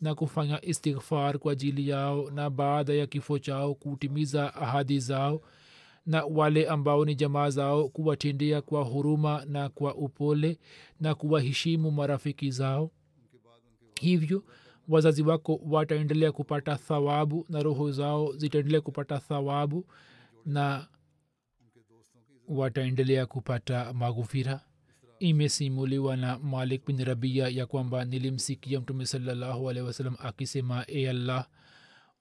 na 0.00 0.14
kufanya 0.14 0.64
istighfar 0.64 1.38
kwa 1.38 1.52
ajili 1.52 1.88
yao 1.88 2.30
na 2.30 2.50
baada 2.50 2.92
ya 2.94 3.06
kifo 3.06 3.38
chao 3.38 3.74
kutimiza 3.74 4.54
ahadi 4.54 5.00
zao 5.00 5.42
na 6.06 6.24
wale 6.24 6.68
ambao 6.68 7.04
ni 7.04 7.14
jamaa 7.14 7.50
zao 7.50 7.88
kuwatendea 7.88 8.62
kwa 8.62 8.84
huruma 8.84 9.44
na 9.48 9.68
kwa 9.68 9.94
upole 9.94 10.58
na 11.00 11.14
kuwaheshimu 11.14 11.90
marafiki 11.90 12.50
zao. 12.50 12.90
Hivyo 14.00 14.44
wazazi 14.88 15.22
wako 15.22 15.60
wataendelea 15.66 16.32
kupata 16.32 16.76
thawabu 16.76 17.46
na 17.48 17.62
roho 17.62 17.92
zao 17.92 18.32
zitaendelea 18.36 18.80
kupata 18.80 19.18
thawabu 19.18 19.86
na 20.46 20.88
wataendelea 22.48 23.26
kupata 23.26 23.92
maghufira. 23.92 24.60
Imesimuliwa 25.18 26.16
na 26.16 26.38
malik 26.38 26.86
bin 26.86 27.04
rabia 27.04 27.48
ya 27.48 27.66
kwamba 27.66 28.04
nilimsikia 28.04 28.80
mtume 28.80 29.06
salallahu 29.06 29.70
alehi 29.70 29.86
wasalam 29.86 30.16
akisema 30.18 30.84
e 30.88 31.08
allah 31.08 31.48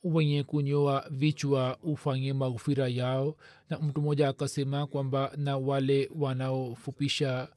wenye 0.04 0.44
kunyoa 0.44 1.06
vichwa 1.12 1.78
ufanye 1.84 2.34
maghufira 2.34 2.88
yao. 2.88 3.36
Na 3.70 3.80
mtu 3.80 4.02
mmoja 4.02 4.30
akasema 4.30 4.88
kwamba 4.88 5.32
na 5.38 5.58
wale 5.58 6.10
wanaofupisha 6.16 7.48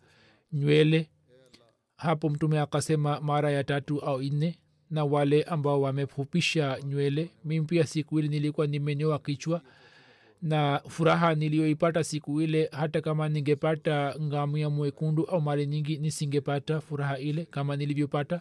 nywele. 0.53 1.09
Hapo 1.97 2.29
mtume 2.29 2.61
akasema 2.61 3.21
mara 3.21 3.51
ya 3.51 3.65
tatu 3.65 4.01
au 4.01 4.23
nne. 4.23 4.59
Na 4.91 5.05
wale 5.05 5.43
ambao 5.43 5.81
wamefupisha 5.81 6.79
nywele. 6.87 7.31
Mimi 7.45 7.67
pia 7.67 7.87
siku 7.87 8.19
ile 8.19 8.29
nilikuwa 8.29 8.67
nimenyoa 8.67 9.19
kichwa. 9.19 9.63
Na 10.43 10.81
furaha 10.89 11.35
niliyoipata 11.35 12.05
siku 12.05 12.41
ile 12.43 12.69
hata 12.73 13.01
kama 13.01 13.29
ningepata 13.29 14.15
ngamia 14.21 14.71
mwekundu 14.71 15.25
au 15.25 15.41
mara 15.41 15.65
nyingi 15.65 15.99
nisingepata 15.99 16.81
furaha 16.81 17.19
ile 17.19 17.45
kama 17.45 17.77
nilivyopata 17.77 18.41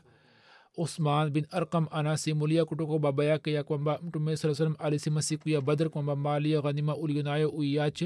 عثمان 0.78 1.34
بن 1.34 1.42
ارقم 1.52 1.84
انا 1.92 2.16
سیمولیا 2.16 2.64
کٹو 2.64 2.86
کو 2.86 2.98
بابیا 2.98 3.38
کے 3.38 3.52
یاکومبا 3.52 3.94
امٹم 3.94 4.36
سرسلم 4.36 4.74
علی 4.80 4.98
سی 4.98 5.10
مسیح 5.10 5.38
کو 5.38 5.50
یا 5.50 5.60
بدر 5.60 5.88
کومبا 5.88 6.14
مالیہ 6.14 6.58
غنیمہ 6.58 6.92
الیونائے 6.92 7.44
اویاچ 7.44 8.04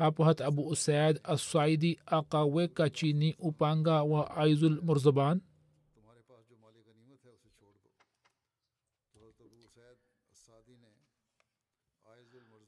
ہاپہت 0.00 0.42
ابو 0.42 0.70
اسید 0.70 1.16
اسعیدی 1.24 1.94
آقاوے 2.06 2.68
کا 2.68 2.88
چینی 2.88 3.30
اپانگا 3.38 4.00
و 4.00 4.14
آئز 4.14 4.64
المرزبان۔ 4.64 5.38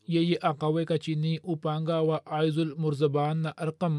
یہ 0.08 0.20
یہ 0.20 0.36
آقاوے 0.42 0.84
کا 0.84 0.98
چینی 0.98 1.36
اپانگا 1.44 2.00
و 2.00 2.12
آئز 2.24 2.58
المرزبان 2.58 3.46
ارقم 3.46 3.98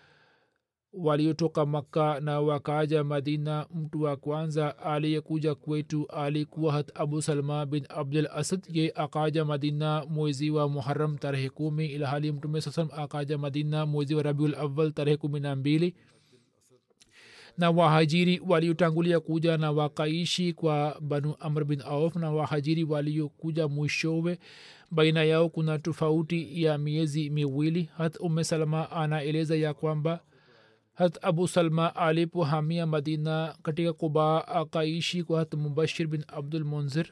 waliotoka 0.93 1.65
makka 1.65 2.19
na 2.19 2.41
wakaja 2.41 3.03
madina 3.03 3.65
mtu 3.75 4.01
wa 4.01 4.15
kwanza 4.15 4.77
aliyekuja 4.77 5.55
kwetu 5.55 6.07
alikuwa 6.07 6.73
hat 6.73 6.91
abu 6.99 7.21
salma 7.21 7.65
bin 7.65 7.85
abdul 7.89 8.27
asad. 8.35 8.61
Ye 8.69 8.91
akaja 8.95 9.45
madina 9.45 10.05
mwezi 10.09 10.49
wa 10.49 10.69
muharam 10.69 11.17
tarehe 11.17 11.49
kumi 11.49 11.85
ilhali 11.85 12.31
mtume 12.31 12.61
saa 12.61 12.87
akaja 12.97 13.37
madina 13.37 13.85
mwezi 13.85 14.15
wa 14.15 14.23
rabiul 14.23 14.55
awal 14.55 14.91
tarehe 14.91 15.17
kumi 15.17 15.39
na 15.39 15.55
mbili. 15.55 15.95
Na 17.57 17.71
wahajiri 17.71 18.41
waliotangulia 18.47 19.19
kuja 19.19 19.57
na 19.57 19.71
wakaishi 19.71 20.53
kwa 20.53 20.97
banu 21.01 21.35
amr 21.39 21.63
bin 21.65 21.81
auf 21.81 22.15
na 22.15 22.31
wahajiri 22.31 22.83
waliokuja 22.83 23.67
mwishowe 23.67 24.39
baina 24.91 25.23
yao 25.23 25.49
kuna 25.49 25.79
tofauti 25.79 26.63
ya 26.63 26.77
miezi 26.77 27.29
miwili. 27.29 27.89
Hat 27.97 28.17
ume 28.19 28.43
salama 28.43 28.91
anaeleza 28.91 29.55
ya 29.55 29.73
kwamba 29.73 30.19
حضرت 30.97 31.17
ابو 31.21 31.45
سلمہ 31.47 31.81
عالب 31.95 32.37
و 32.37 32.41
حامیہ 32.41 32.83
مدینہ 32.83 33.35
کٹیا 33.63 33.91
قبا 33.91 34.25
عقائشی 34.61 35.21
کو 35.21 35.37
حضرت 35.37 35.55
مبشر 35.55 36.05
بن 36.05 36.21
عبد 36.29 36.55
المنظر 36.55 37.11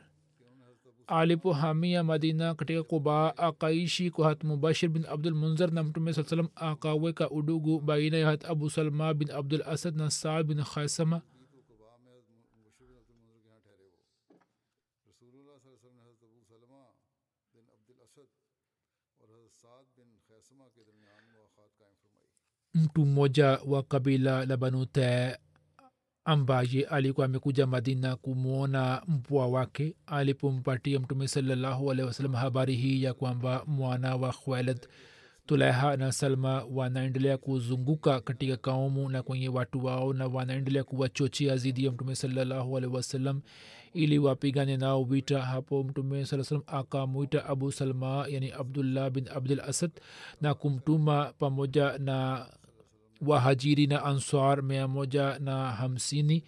عالب 1.10 1.46
و 1.46 1.52
حامیہ 1.52 2.02
مدینہ 2.02 2.52
کٹیا 2.58 2.82
قبا 2.82 3.30
عقائشی 3.38 4.10
کو 4.10 4.26
حضرت 4.26 4.46
مبشر 4.46 4.88
بن 4.88 5.02
عبد 5.08 5.28
المنظر 5.28 5.72
نمٹم 5.72 6.12
صلی 6.12 6.24
وسلم 6.24 6.48
آقاوے 6.56 7.14
کا 7.14 7.26
اڈوگو 7.32 7.80
بینہ 7.86 8.24
حضرت 8.28 8.46
ابو 8.50 8.70
سلمہ 8.70 9.12
بن 9.14 9.36
عبد 9.36 9.54
الاسد 9.54 10.02
نصار 10.02 10.44
بن 10.44 10.64
خیسمہ 10.64 11.18
mtu 22.74 23.06
mmoja 23.06 23.60
wa 23.68 23.84
kabila 23.84 24.46
la 24.46 24.58
banu 24.58 24.86
tee 24.86 25.36
ambaye 26.26 26.84
alikuwa 26.90 27.26
amekuja 27.26 27.68
madina 27.68 28.16
kumwona 28.16 29.02
mpwa 29.08 29.48
wake 29.48 29.96
alipompatia 30.06 31.00
mtume 31.00 31.28
salallahu 31.28 31.92
alehi 31.92 32.08
wasalam 32.08 32.34
habari 32.34 32.76
hii 32.76 33.04
ya 33.04 33.14
kwamba 33.14 33.64
mwana 33.68 34.16
wa 34.16 34.34
khwalid 34.34 34.88
tulaiha 35.46 35.98
na 35.98 36.12
salma 36.12 36.64
wanaendelea 36.72 37.38
kuzunguka 37.38 38.22
katika 38.22 38.58
kaumu 38.58 39.10
na 39.10 39.24
kwenye 39.24 39.50
watu 39.50 39.86
wao 39.86 40.14
na 40.14 40.28
wanaendelea 40.28 40.84
kuwachochea 40.84 41.58
zidi 41.58 41.86
ya 41.86 41.92
mtume 41.92 42.16
salallahu 42.16 42.78
alehi 42.78 42.94
wasalam 42.96 43.42
ili 43.94 44.20
wapigane 44.20 44.78
nao 44.78 45.04
vita. 45.04 45.42
Hapo 45.42 45.84
mtume 45.84 46.26
saa 46.26 46.44
salam 46.44 46.64
akamwita 46.68 47.46
abu 47.46 47.72
salma 47.72 48.26
yani 48.30 48.52
abdullah 48.52 49.10
bin 49.10 49.28
abdul 49.36 49.60
asad 49.60 49.92
na 50.42 50.54
kumtuma 50.54 51.34
pamoja 51.40 51.98
na 51.98 52.46
wahajiri 53.22 53.88
na 53.88 54.06
answar 54.06 54.64
mia 54.64 54.88
na 55.40 55.72
hamsini 55.72 56.44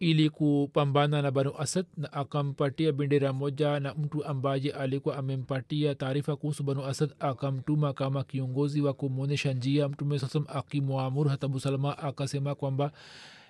ili 0.00 0.30
kupambana 0.30 1.22
na 1.22 1.30
banu 1.30 1.52
asad 1.58 1.86
na 1.96 2.12
akampatia 2.12 2.92
bendera 2.92 3.32
moja 3.32 3.80
na 3.80 3.94
mtu 3.94 4.24
ambaye 4.24 4.70
alikuwa 4.72 5.16
amempatia 5.16 5.94
taarifa 5.94 6.36
kuhusu 6.36 6.62
banu 6.62 6.84
asad 6.84 7.10
akamtuma 7.20 7.92
kama 7.92 8.24
kiongozi 8.24 8.80
wa 8.80 8.92
kumwonyesha 8.92 9.52
njia. 9.52 9.88
Mtume 9.88 10.18
sasam 10.18 10.44
akimwamuru 10.48 11.30
hatabu 11.30 11.60
salama 11.60 11.98
akasema 11.98 12.54
kwamba 12.54 12.92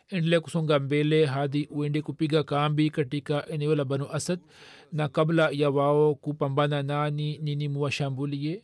endelea 0.08 0.40
kusonga 0.40 0.78
mbele 0.78 1.26
hadi 1.26 1.68
uende 1.70 2.02
kupiga 2.02 2.42
kambi 2.42 2.90
katika 2.90 3.46
eneo 3.48 3.74
la 3.74 3.84
banu 3.84 4.06
asad 4.12 4.40
na 4.92 5.08
kabla 5.08 5.50
ya 5.52 5.70
wao 5.70 6.14
kupambana 6.14 6.82
nani 6.82 7.38
nini 7.38 7.68
muwashambulie 7.68 8.62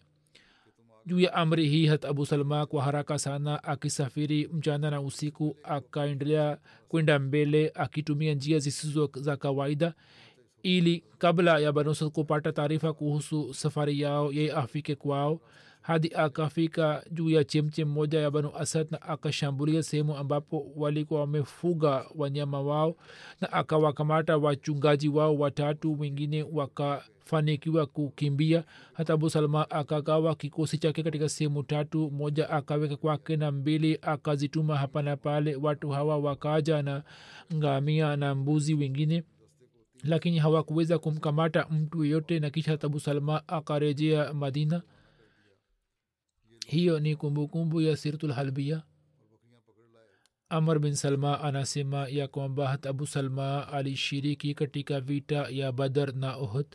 juu 1.06 1.20
ya 1.20 1.34
amri 1.34 1.68
hii 1.68 1.86
hat 1.86 2.04
abu 2.04 2.26
salma 2.26 2.66
kwa 2.66 2.82
haraka 2.82 3.18
sana 3.18 3.64
akisafiri 3.64 4.48
mchana 4.52 4.90
na 4.90 5.00
usiku 5.00 5.56
akaendelea 5.64 6.58
kwenda 6.88 7.18
mbele 7.18 7.72
akitumia 7.74 8.34
njia 8.34 8.58
zisizo 8.58 9.10
za 9.14 9.36
kawaida 9.36 9.94
ili 10.62 11.04
kabla 11.18 11.58
ya 11.58 11.72
banusad 11.72 12.10
kupata 12.10 12.52
taarifa 12.52 12.92
kuhusu 12.92 13.54
safari 13.54 14.00
yao 14.00 14.32
yeye 14.32 14.52
afike 14.52 14.94
kwao. 14.94 15.40
Hadi 15.82 16.10
akafika 16.14 17.04
juu 17.10 17.30
ya 17.30 17.44
chemchem 17.44 17.88
moja 17.88 18.20
ya 18.20 18.30
banu 18.30 18.56
asad 18.56 18.86
na 18.90 19.02
akashambulia 19.02 19.82
sehemu 19.82 20.16
ambapo 20.16 20.66
walikuwa 20.76 21.20
wamefuga 21.20 22.04
wanyama 22.14 22.60
wao 22.60 22.96
na 23.40 23.52
akawakamata 23.52 24.36
wachungaji 24.36 25.08
wao 25.08 25.38
watatu 25.38 26.00
wengine 26.00 26.42
wakafanikiwa 27.24 27.87
kukimbia. 27.87 28.64
Hata 28.92 29.12
abu 29.12 29.30
salma 29.30 29.70
akagawa 29.70 30.34
kikosi 30.34 30.78
chake 30.78 31.02
katika 31.02 31.28
sehemu 31.28 31.62
tatu. 31.62 32.10
Moja 32.10 32.50
akaweka 32.50 32.96
kwake 32.96 33.37
na 33.37 33.50
mbili 33.52 33.98
akazituma 34.02 34.76
hapa 34.76 35.02
na 35.02 35.16
pale. 35.16 35.56
Watu 35.56 35.88
hawa 35.90 36.18
wakaja 36.18 36.82
na 36.82 37.02
ngamia 37.54 38.16
na 38.16 38.34
mbuzi 38.34 38.74
wengine 38.74 39.22
lakini 40.02 40.38
hawakuweza 40.38 40.98
kumkamata 40.98 41.66
mtu 41.70 42.04
yeyote 42.04 42.40
na 42.40 42.50
kisha 42.50 42.76
tabu 42.76 43.00
salma 43.00 43.48
akarejea 43.48 44.34
madina. 44.34 44.82
Hiyo 46.66 47.00
ni 47.00 47.16
kumbukumbu 47.16 47.80
ya 47.80 47.96
sirtulhalbia 47.96 48.82
amr 50.48 50.78
bin 50.78 50.94
salma 50.94 51.40
anasema 51.40 52.08
ya 52.08 52.28
kwamba 52.28 52.68
hat 52.68 52.87
abu 52.87 53.06
salma 53.06 53.68
alishiriki 53.68 54.54
katika 54.54 55.00
vita 55.00 55.46
ya 55.50 55.72
badar 55.72 56.14
na 56.14 56.38
uhud 56.38 56.66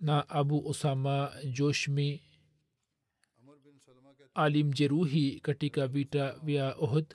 na 0.00 0.28
abu 0.28 0.58
usama 0.58 1.32
joshmi 1.52 2.22
alimjeruhi 4.34 5.40
katika 5.40 5.86
vita 5.88 6.32
vya 6.44 6.74
ohd 6.78 7.14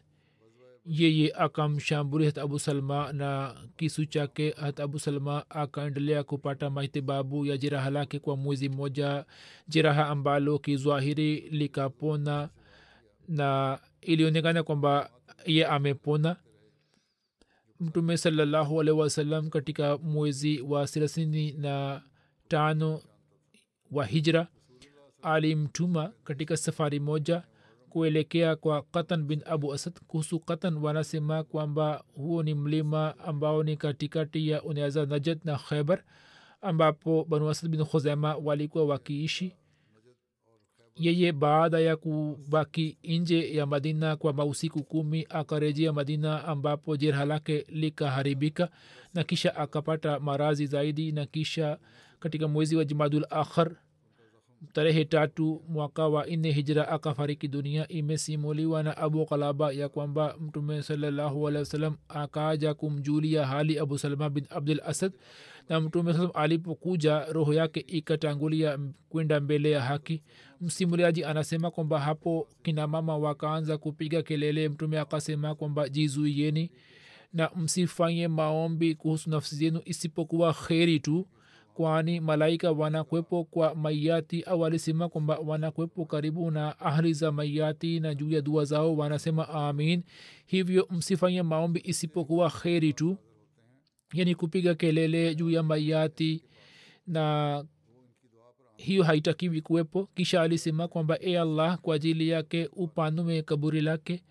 yeye 0.86 1.34
akamshambuli 1.34 2.26
hat 2.26 2.38
abu 2.38 2.60
salma 2.60 3.13
na 3.13 3.56
kisu 3.78 4.06
chake. 4.06 4.52
Hat 4.52 4.80
abu 4.80 5.00
salma 5.00 5.50
akaendelea 5.50 6.24
kupata 6.24 6.70
matibabu 6.70 7.46
ya 7.46 7.58
jeraha 7.58 7.89
lake 7.89 8.20
kwa 8.20 8.38
mwezi 8.38 8.70
mmoja 8.70 9.26
jeraha 9.67 10.08
ambalo 10.08 10.60
kizwahiri 10.60 11.39
likapona 11.50 12.50
na 13.28 13.80
ilionekana 14.02 14.63
kwamba 14.63 15.12
ye 15.46 15.65
amepona. 15.65 16.36
Mtume 17.80 18.17
salallahu 18.17 18.82
alaihi 18.82 19.00
wasallam 19.00 19.50
katika 19.50 19.98
mwezi 19.98 20.62
wa 20.62 20.88
thelathini 20.88 21.52
na 21.52 22.02
tano 22.56 23.02
wa 23.92 24.06
hijra 24.06 24.48
alimtuma 25.22 26.14
katika 26.24 26.58
safari 26.58 27.00
moja 27.00 27.44
kuelekea 27.90 28.56
kwa 28.56 28.82
katan 28.82 29.24
bin 29.24 29.42
abu 29.46 29.74
asad. 29.74 29.94
Kuhusu 30.08 30.40
katan 30.40 30.78
wanasema 30.78 31.44
kwamba 31.44 32.04
huo 32.16 32.44
ni 32.44 32.54
mlima 32.54 33.18
ambao 33.20 33.64
ni 33.64 33.78
katikati 33.78 34.50
ya 34.50 34.64
uneaza 34.64 35.06
najad 35.06 35.40
na 35.44 35.58
khaibar 35.58 36.04
ambapo 36.62 37.26
banu 37.26 37.50
asad 37.50 37.70
bin 37.72 37.86
khuzema 37.86 38.36
walikuwa 38.36 38.86
wakiishi. 38.86 39.56
Yeye 40.96 41.32
baada 41.32 41.80
ya 41.80 41.96
kubaki 41.98 42.98
nje 43.04 43.54
ya 43.56 43.66
madina 43.66 44.16
kwa 44.16 44.34
mausiku 44.34 44.84
kumi 44.84 45.28
akarejea 45.30 45.94
madina 45.94 46.44
ambapo 46.46 46.98
jeraha 46.98 47.26
lake 47.26 47.66
likaharibika 47.70 48.70
na 49.14 49.24
kisha 49.24 49.56
akapata 49.56 50.20
marazi 50.20 50.66
zaidi 50.66 51.12
na 51.12 51.26
kisha 51.26 51.78
katika 52.22 52.48
mwezi 52.48 52.76
wa 52.76 52.86
jumadul 52.86 53.26
akhar 53.30 53.72
tarehe 54.74 55.06
tatu 55.06 55.62
mwaka 55.70 56.08
wa 56.08 56.26
nne 56.26 56.52
hijra 56.52 56.88
akafariki 56.88 57.48
dunia 57.48 57.88
imesimuliwa 57.88 58.84
na 58.84 58.98
abu 58.98 59.26
kalaba 59.26 59.72
ya 59.72 59.90
kwamba 59.90 60.36
mtume 60.40 60.76
wasallam 60.76 61.98
akaja 62.10 62.74
kumjulia 62.74 63.46
hali 63.48 63.80
abu 63.80 63.98
salama 63.98 64.30
bin 64.30 64.46
abdul 64.50 64.82
asad. 64.86 65.14
Na 65.70 65.80
mtume 65.82 66.14
saa 66.14 66.30
alipokuja 66.34 67.26
roho 67.26 67.54
yake 67.54 67.80
ikatangulia 67.80 68.80
kwenda 69.10 69.40
mbele 69.40 69.72
ya 69.72 69.82
haki. 69.82 70.24
Msimuliaji 70.62 71.24
anasema 71.24 71.72
kwamba 71.72 72.00
hapo 72.00 72.48
kina 72.64 72.88
mama 72.88 73.18
wakaanza 73.18 73.78
kupiga 73.78 74.22
kelele. 74.22 74.70
Mtume 74.70 75.00
akasema 75.00 75.56
kwamba 75.56 75.90
jizuieni 75.90 76.72
na 77.34 77.50
msifanye 77.56 78.28
maombi 78.28 78.96
kuhusu 78.96 79.30
nafsi 79.30 79.56
zenu 79.56 79.82
isipokuwa 79.86 80.54
kheri 80.54 81.00
tu 81.00 81.28
kwani 81.74 82.20
malaika 82.20 82.72
wanakwepo 82.72 83.44
kwa 83.44 83.76
maiyati 83.76 84.42
au 84.44 84.66
alisema 84.66 85.10
kwamba 85.10 85.40
wanakwepo 85.40 86.06
karibu 86.06 86.52
na 86.52 86.80
ahli 86.80 87.14
za 87.14 87.32
maiyati 87.32 88.00
na 88.00 88.16
juu 88.16 88.30
ya 88.30 88.42
dua 88.42 88.66
zao 88.66 88.96
wanasema 88.98 89.50
amin. 89.50 90.04
Hivyo 90.46 90.88
msifanye 90.92 91.44
maombi 91.44 91.82
isipokuwa 91.86 92.50
kheri 92.50 92.94
tu 92.94 93.18
yani 94.14 94.36
kupiga 94.36 94.76
kelele 94.76 95.36
juu 95.36 95.50
ya 95.50 95.64
maiyati 95.64 96.44
na 97.08 97.66
hiyo 98.78 99.04
haitakiwi 99.04 99.62
kuwepo. 99.62 100.10
Kisha 100.16 100.42
alisema 100.42 100.88
kwamba 100.88 101.18
e 101.22 101.38
allah 101.38 101.78
kwa 101.78 101.96
ajili 101.96 102.30
yake 102.30 102.70
upanume 102.74 103.42
kaburi 103.42 103.82
lake 103.82 104.24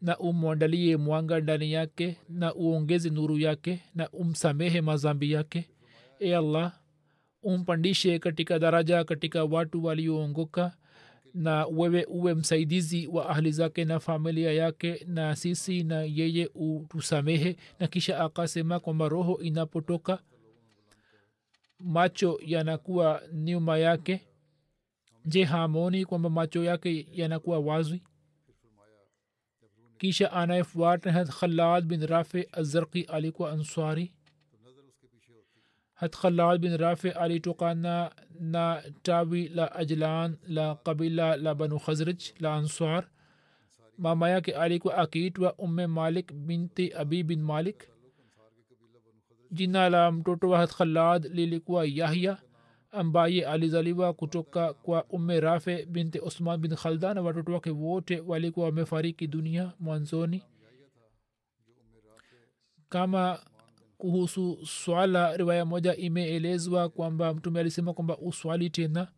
na 0.00 0.18
umwandalie 0.18 0.96
mwanga 0.96 1.40
ndani 1.40 1.72
yake 1.72 2.16
na 2.28 2.54
uongeze 2.54 3.10
nuru 3.10 3.38
yake 3.38 3.80
na 3.94 4.10
umsamehe 4.10 4.80
mazambi 4.80 5.32
yake. 5.32 5.68
E 6.18 6.34
allah 6.36 6.72
umpandishe 7.42 8.18
katika 8.18 8.58
daraja 8.58 9.04
katika 9.04 9.44
watu 9.44 9.84
walioongoka. 9.84 10.76
Na 11.34 11.66
wewe 11.66 12.04
uwe 12.04 12.34
msaidizi 12.34 13.06
wa 13.06 13.28
ahli 13.28 13.52
zake 13.52 13.84
na 13.84 14.00
familia 14.00 14.52
yake 14.52 15.04
na 15.08 15.36
sisi 15.36 15.82
na 15.82 16.02
yeye 16.02 16.50
utusamehe 16.54 17.56
na 17.80 17.86
kisha 17.86 18.20
akasema 18.20 18.80
kwamba 18.80 19.08
roho 19.08 19.38
inapotoka 19.42 20.22
macho 21.80 22.40
yanakuwa 22.46 23.22
nyuma 23.32 23.78
yake. 23.78 24.20
Je 25.24 25.44
hamoni 25.44 26.04
kwamba 26.04 26.30
macho 26.30 26.64
yake 26.64 27.08
yanakuwa 27.12 27.58
wazwi 27.58 28.02
kisha 29.98 30.32
anayefuata 30.32 31.24
khalad 31.24 31.84
bin 31.84 32.06
rafe 32.06 32.48
azarki 32.52 33.02
alikuwa 33.02 33.52
answari 33.52 34.12
hat 36.02 36.14
khalad 36.20 36.60
bin 36.60 36.74
rafi 36.76 37.10
alitokana 37.10 38.10
na 38.40 38.82
tawi 39.06 39.48
la 39.48 39.66
ajlan 39.82 40.30
la 40.56 40.66
kabila 40.84 41.36
la 41.44 41.52
banu 41.54 41.78
khazrij 41.84 42.20
la 42.42 42.54
answar 42.54 43.02
mama 43.98 44.30
yake 44.30 44.52
alikuwa 44.54 44.96
akiitwa 44.98 45.54
umme 45.64 45.86
malik 45.86 46.32
binti 46.32 46.92
abi 46.94 47.22
bin 47.22 47.42
malik 47.42 47.88
jina 49.50 49.88
la 49.90 50.12
mtoto 50.12 50.48
wa 50.50 50.58
hatkhalad 50.58 51.24
lilikuwa 51.34 51.84
yahya 51.86 52.38
ambaye 52.90 53.46
alizaliwa 53.46 54.12
kutoka 54.12 54.72
kwa 54.74 55.04
umme 55.04 55.40
rafe 55.40 55.86
binti 55.86 56.18
usman 56.20 56.60
bin 56.60 56.74
khalda 56.76 57.14
na 57.14 57.22
watoto 57.22 57.52
wake 57.52 57.70
wote 57.70 58.20
walikuwa 58.20 58.66
wamefariki 58.66 59.26
dunia 59.26 59.72
mwanzoni 59.80 60.42
kama 62.88 63.38
kuhusu 64.02 64.66
swala 64.66 65.36
riwaya 65.36 65.64
moja 65.64 65.96
imeelezwa 65.96 66.88
kwamba 66.88 67.34
mtume 67.34 67.60
alisema 67.60 67.94
kwamba 67.94 68.18
uswali 68.18 68.70
tena. 68.70 69.08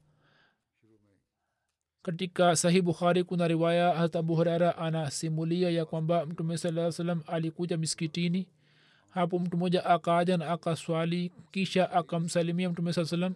Katika 2.03 2.57
sahih 2.57 2.83
bukhari 2.83 3.25
kuna 3.25 3.49
riwaya 3.49 3.95
hata 3.95 4.19
abu 4.19 4.35
huraira 4.37 4.79
anasimulia 4.79 5.71
ya 5.71 5.85
kwamba 5.85 6.27
mtume 6.27 6.59
saa 6.59 6.93
salam 6.93 7.23
alikuja 7.27 7.77
miskitini 7.77 8.49
hapo 9.11 9.39
mtu 9.39 9.57
mmoja 9.57 9.85
akaja 9.85 10.37
na 10.37 10.51
akaswali 10.51 11.33
kisha 11.53 11.91
akamsalimia 11.91 12.71
mtume 12.71 12.93
saa 12.93 13.05
salam 13.05 13.35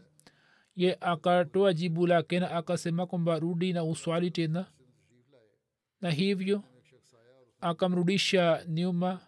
ye 0.77 0.97
akatoa 1.01 1.73
jibu 1.75 2.07
lake 2.07 2.41
na 2.41 2.51
akasema 2.51 3.07
kwamba 3.07 3.39
rudi 3.39 3.73
na 3.73 3.85
uswali 3.85 4.31
tena. 4.31 4.67
Na 6.01 6.11
hivyo 6.11 6.63
akamrudisha 7.61 8.65
nyuma 8.69 9.21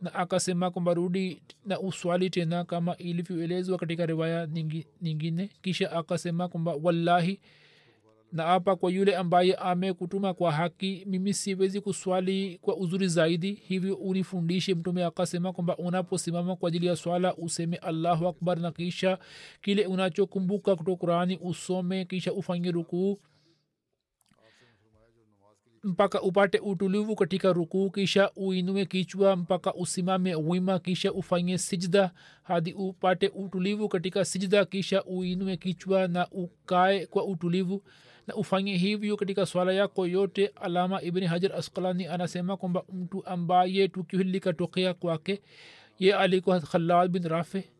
na 0.00 0.14
akasema 0.14 0.70
kwamba 0.70 0.94
rudi 0.94 1.42
na 1.64 1.80
uswali 1.80 2.30
tena 2.30 2.64
kama 2.64 2.96
ilivyoelezwa 2.96 3.78
katika 3.78 4.06
riwaya 4.06 4.48
nyingine. 5.02 5.50
Kisha 5.62 5.92
akasema 5.92 6.48
kwamba 6.48 6.74
wallahi 6.82 7.40
na 8.32 8.46
apa 8.46 8.76
kwa 8.76 8.90
yule 8.90 9.16
ambaye 9.16 9.54
amekutuma 9.54 10.34
kwa 10.34 10.52
haki 10.52 11.02
mimi 11.06 11.34
siwezi 11.34 11.80
kuswali 11.80 12.58
kwa 12.62 12.76
uzuri 12.76 13.08
zaidi. 13.08 13.52
Hivyo 13.52 13.94
unifundishe 13.94 14.74
mtume 14.74 15.04
akasema 15.04 15.52
kwamba 15.52 15.76
unaposimama 15.76 16.56
kwa 16.56 16.68
ajili 16.68 16.86
ya 16.86 16.96
swala 16.96 17.34
useme 17.36 17.76
allahu 17.76 18.26
akbar 18.28 18.58
na 18.60 18.72
kisha 18.72 19.18
kile 19.62 19.86
unachokumbuka 19.86 20.76
kutoka 20.76 20.96
qurani 21.00 21.38
usome 21.42 22.04
kisha 22.04 22.32
ufanye 22.32 22.70
rukuu 22.70 23.18
mpaka 25.86 26.22
upate 26.22 26.58
utulivu 26.58 27.16
katika 27.16 27.52
rukuu 27.52 27.90
kisha 27.90 28.30
uinue 28.36 28.86
kichwa 28.86 29.36
mpaka 29.36 29.74
usimame 29.74 30.34
wima 30.34 30.78
kisha 30.78 31.12
ufanye 31.12 31.58
sijda 31.58 32.10
hadi 32.42 32.72
upate 32.72 33.28
utulivu 33.28 33.88
katika 33.88 34.24
sijda 34.24 34.64
kisha 34.64 35.04
uinue 35.04 35.56
kichwa 35.56 36.08
na 36.08 36.28
ukae 36.30 37.06
kwa 37.06 37.24
utulivu 37.24 37.82
na 38.26 38.34
ufanye 38.34 38.76
hivyo 38.76 39.16
katika 39.16 39.46
swala 39.46 39.72
yako 39.72 40.06
yote 40.06 40.46
alama 40.46 41.02
ibni 41.02 41.26
hajar 41.26 41.52
askalani 41.52 42.06
anasema 42.06 42.56
kwamba 42.56 42.84
mtu 42.92 43.26
ambaye 43.26 43.88
tukio 43.88 44.18
hili 44.18 44.30
likatokea 44.30 44.94
kwake 44.94 45.42
ye 45.98 46.14
alikuwa 46.14 46.60
khalad 46.60 47.10
bin 47.10 47.22
rafe 47.28 47.70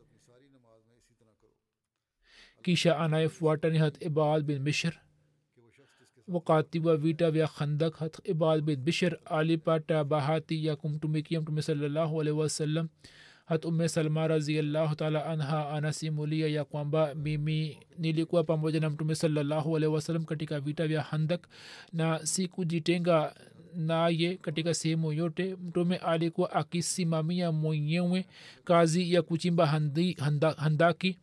kisha 2.62 2.98
anayefuata 2.98 3.70
ni 3.70 3.78
hat 3.78 4.02
ibad 4.02 4.42
bin 4.44 4.58
mishr 4.62 4.92
wakati 6.28 6.78
wa 6.80 6.96
vita 6.96 7.30
vya 7.30 7.48
khandak 7.48 7.96
hat 7.96 8.18
ibad 8.24 8.60
bin 8.64 8.76
bishr 8.76 9.18
alipata 9.24 10.04
bahati 10.04 10.66
ya 10.66 10.76
kumtumikia 10.76 11.40
mtume 11.40 11.62
salallahu 11.62 12.20
alaihi 12.20 12.38
wasallam 12.40 12.88
hat 13.44 13.64
umme 13.64 13.88
salma 13.88 14.28
raziallahu 14.28 14.94
taala 14.94 15.26
anha 15.26 15.70
anasimulia 15.70 16.48
ya 16.48 16.64
kwamba 16.64 17.14
mimi 17.14 17.78
nilikuwa 17.98 18.44
pamoja 18.44 18.80
na 18.80 18.90
mtume 18.90 19.14
salallahu 19.14 19.76
alaihi 19.76 19.94
wasallam 19.94 20.24
katika 20.24 20.60
vita 20.60 20.86
vya 20.86 21.02
handak 21.02 21.46
na 21.92 22.26
sikujitenga 22.26 23.34
naye 23.74 24.36
katika 24.36 24.74
sehemu 24.74 25.12
yote 25.12 25.56
mtume 25.56 25.96
alikuwa 25.96 26.52
akisimamia 26.52 27.52
mwenyewe 27.52 28.26
kazi 28.64 29.12
ya 29.12 29.22
kuchimba 29.22 29.66
handi, 29.66 30.12
handa, 30.12 30.50
handaki 30.52 31.18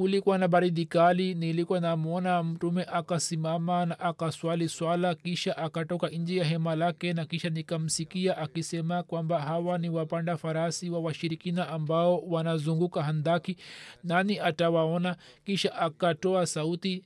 kulikuwa 0.00 0.38
na 0.38 0.48
baridi 0.48 0.86
kali 0.86 1.34
nilikuwa 1.34 1.80
namwona 1.80 2.42
mtume 2.42 2.84
akasimama 2.84 3.86
na 3.86 4.00
akaswali 4.00 4.68
swala 4.68 5.14
kisha 5.14 5.56
akatoka 5.56 6.08
nje 6.08 6.36
ya 6.36 6.44
hema 6.44 6.74
lake 6.76 7.12
na 7.12 7.24
kisha 7.24 7.50
nikamsikia 7.50 8.38
akisema 8.38 9.02
kwamba 9.02 9.40
hawa 9.40 9.78
ni 9.78 9.88
wapanda 9.90 10.36
farasi 10.36 10.90
wa 10.90 11.00
washirikina 11.00 11.68
ambao 11.68 12.18
wanazunguka 12.18 13.02
handaki 13.02 13.56
nani 14.04 14.38
atawaona? 14.38 15.16
Kisha 15.44 15.74
akatoa 15.74 16.46
sauti 16.46 17.04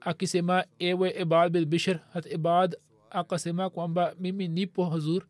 akisema 0.00 0.64
ewe 0.78 1.10
ibad 1.20 1.52
bil 1.52 1.64
bishr 1.66 2.00
hat 2.12 2.26
ibad 2.32 2.76
akasema 3.10 3.70
kwamba 3.70 4.14
mimi 4.18 4.48
nipo 4.48 4.84
huzur 4.84 5.22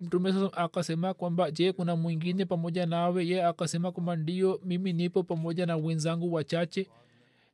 mtume 0.00 0.32
sasa 0.32 0.52
akasema 0.56 1.14
kwamba 1.14 1.50
je 1.50 1.72
kuna 1.72 1.96
mwingine 1.96 2.44
pamoja 2.44 2.86
nawe? 2.86 3.26
Ye 3.26 3.44
akasema 3.44 3.92
kwamba 3.92 4.16
ndio 4.16 4.60
mimi 4.64 4.92
nipo 4.92 5.22
pamoja 5.22 5.66
na 5.66 5.76
wenzangu 5.76 6.32
wachache 6.32 6.86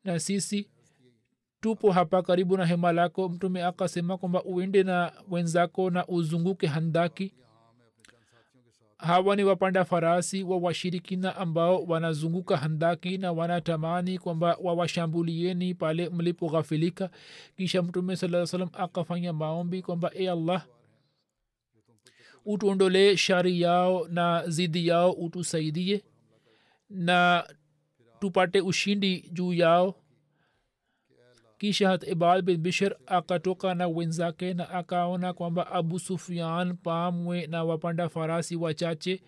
na 0.04 0.18
sisi 0.20 0.68
tupo 1.60 1.92
hapa 1.92 2.22
karibu 2.22 2.56
na 2.56 2.66
hema 2.66 2.92
lako. 2.92 3.28
Mtume 3.28 3.64
akasema 3.64 4.18
kwamba 4.18 4.44
uende 4.44 4.82
na 4.82 5.12
wenzako 5.30 5.90
na 5.90 6.06
uzunguke 6.06 6.66
handaki. 6.66 7.32
Hawa 8.98 9.36
ni 9.36 9.44
wapanda 9.44 9.84
farasi 9.84 10.42
wa 10.42 10.56
washirikina 10.58 11.36
ambao 11.36 11.84
wanazunguka 11.84 12.56
handaki 12.56 13.18
na 13.18 13.32
wanatamani 13.32 14.18
kwamba 14.18 14.56
wawashambulieni 14.62 15.74
pale 15.74 16.08
mlipoghafilika. 16.08 17.10
Kisha 17.56 17.82
mtume 17.82 18.16
saa 18.16 18.46
salam 18.46 18.68
akafanya 18.72 19.32
maombi 19.32 19.82
kwamba 19.82 20.10
e 20.14 20.28
allah 20.28 20.66
utuondolee 22.44 23.16
shari 23.16 23.60
yao 23.60 24.08
na 24.08 24.44
zidi 24.48 24.86
yao 24.86 25.12
utusaidie 25.12 26.04
na 26.90 27.48
tupate 28.20 28.60
ushindi 28.60 29.20
juu 29.32 29.52
yao. 29.52 29.94
Kisha 31.58 31.88
hat 31.88 32.08
ibad 32.08 32.44
bin 32.44 32.56
bishir 32.56 32.96
akatoka 33.06 33.74
na 33.74 33.88
wenzake 33.88 34.54
na 34.54 34.70
akaona 34.70 35.32
kwamba 35.32 35.66
abu 35.72 35.98
sufian 35.98 36.76
pamwe 36.76 37.46
na 37.46 37.64
wapanda 37.64 38.08
farasi 38.08 38.56
wachache 38.56 39.22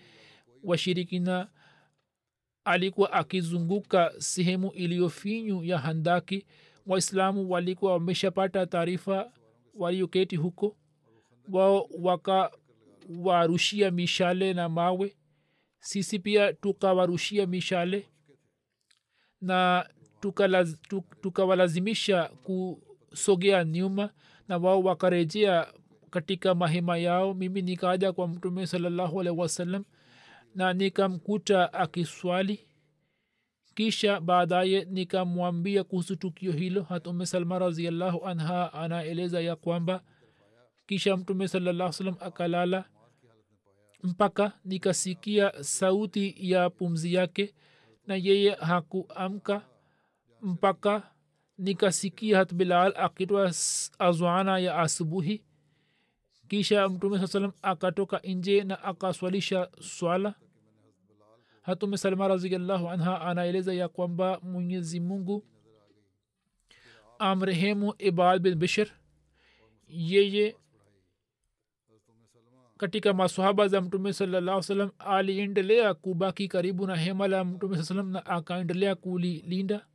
washirikina 0.64 1.48
alikuwa 2.64 3.12
akizunguka 3.12 4.12
sehemu 4.18 4.70
iliyofinyu 4.72 5.64
ya 5.64 5.78
handaki. 5.78 6.46
Waislamu 6.86 7.50
walikuwa 7.50 7.92
wameshapata 7.92 8.66
taarifa 8.66 9.32
walioketi 9.74 10.36
huko. 10.36 10.76
Wao 11.52 11.88
wakawarushia 13.08 13.90
mishale 13.90 14.54
na 14.54 14.68
mawe. 14.68 15.16
Sisi 15.80 16.18
pia 16.18 16.52
tukawarushia 16.52 17.46
mishale 17.46 18.08
na 19.40 19.88
tukawalazimisha 21.20 22.22
tuka 22.28 22.34
kusogea 23.10 23.64
nyuma 23.64 24.10
na 24.48 24.56
wao 24.58 24.82
wakarejea 24.82 25.72
katika 26.10 26.54
mahema 26.54 26.98
yao. 26.98 27.34
Mimi 27.34 27.62
nikaja 27.62 28.12
kwa 28.12 28.28
mtume 28.28 28.66
salallahu 28.66 29.20
alaihi 29.20 29.40
wasallam 29.40 29.84
na 30.54 30.72
nikamkuta 30.72 31.72
akiswali. 31.72 32.66
Kisha 33.74 34.20
baadaye 34.20 34.84
nikamwambia 34.84 35.84
kuhusu 35.84 36.16
tukio 36.16 36.52
hilo. 36.52 36.82
Hatume 36.82 37.26
salma 37.26 37.58
raziallahu 37.58 38.26
anha 38.26 38.72
anaeleza 38.72 39.40
ya 39.40 39.56
kwamba 39.56 40.02
kisha 40.86 41.16
mtume 41.16 41.48
salallah 41.48 41.92
salam 41.92 42.16
akalala 42.20 42.84
mpaka 44.04 44.52
nikasikia 44.64 45.62
sauti 45.64 46.34
ya 46.38 46.70
pumzi 46.70 47.14
yake 47.14 47.54
na 48.06 48.16
yeye 48.16 48.50
hakuamka 48.54 49.62
mpaka 50.42 51.10
nikasikia 51.58 52.38
hat 52.38 52.54
bilal 52.54 52.92
akitwa 52.96 53.52
azwana 53.98 54.58
ya 54.58 54.78
asubuhi. 54.78 55.44
Kisha 56.48 56.88
mtume 56.88 57.18
saa 57.18 57.26
salam 57.26 57.52
akatoka 57.62 58.18
nje 58.18 58.64
na 58.64 58.82
akaswalisha 58.82 59.70
swala. 59.80 60.34
Hatume 61.62 61.96
salma 61.98 62.28
raziallahu 62.28 62.88
anha 62.88 63.20
anaeleza 63.20 63.74
ya 63.74 63.88
kwamba 63.88 64.40
mwenyezi 64.42 65.00
mungu 65.00 65.44
amrehemu 67.18 67.94
ibal 67.98 68.38
bin 68.38 68.54
bishir 68.54 68.90
yeye 69.88 70.56
katika 72.84 73.14
maswahaba 73.14 73.68
za 73.68 73.80
mtume 73.80 74.12
salallahu 74.12 74.62
salam 74.62 74.90
aliendelea 74.98 75.94
kubaki 75.94 76.48
karibu 76.48 76.86
na 76.86 76.96
hema 76.96 77.28
la 77.28 77.44
mtume 77.44 77.76
saa 77.76 77.82
salam 77.82 78.10
na 78.10 78.26
akaendelea 78.26 78.94
kulilinda? 78.94 79.86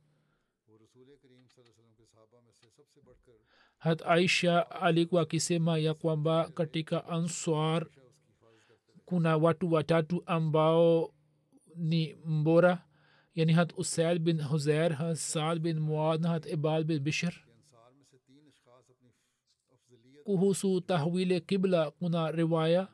Hat 3.78 4.02
aisha 4.06 4.70
alikuwa 4.70 5.22
akisema 5.22 5.78
ya 5.78 5.94
kwamba 5.94 6.48
katika 6.50 7.06
answar 7.08 7.86
kuna 9.04 9.36
watu 9.36 9.72
watatu 9.72 10.22
ambao 10.26 11.14
ni 11.76 12.14
mbora 12.24 12.84
yani 13.34 13.52
hat 13.52 13.72
usaid 13.76 14.18
bin 14.22 14.42
huzair 14.42 14.92
hat 14.92 15.16
saad 15.16 15.58
bin 15.58 15.78
muad 15.80 16.24
hat 16.26 16.46
ibad 16.46 16.84
bin 16.84 16.98
bishr 16.98 17.32
kuhusu 20.24 20.80
tahwile 20.80 21.40
kibla 21.40 21.90
kuna 21.90 22.30
riwaya. 22.30 22.88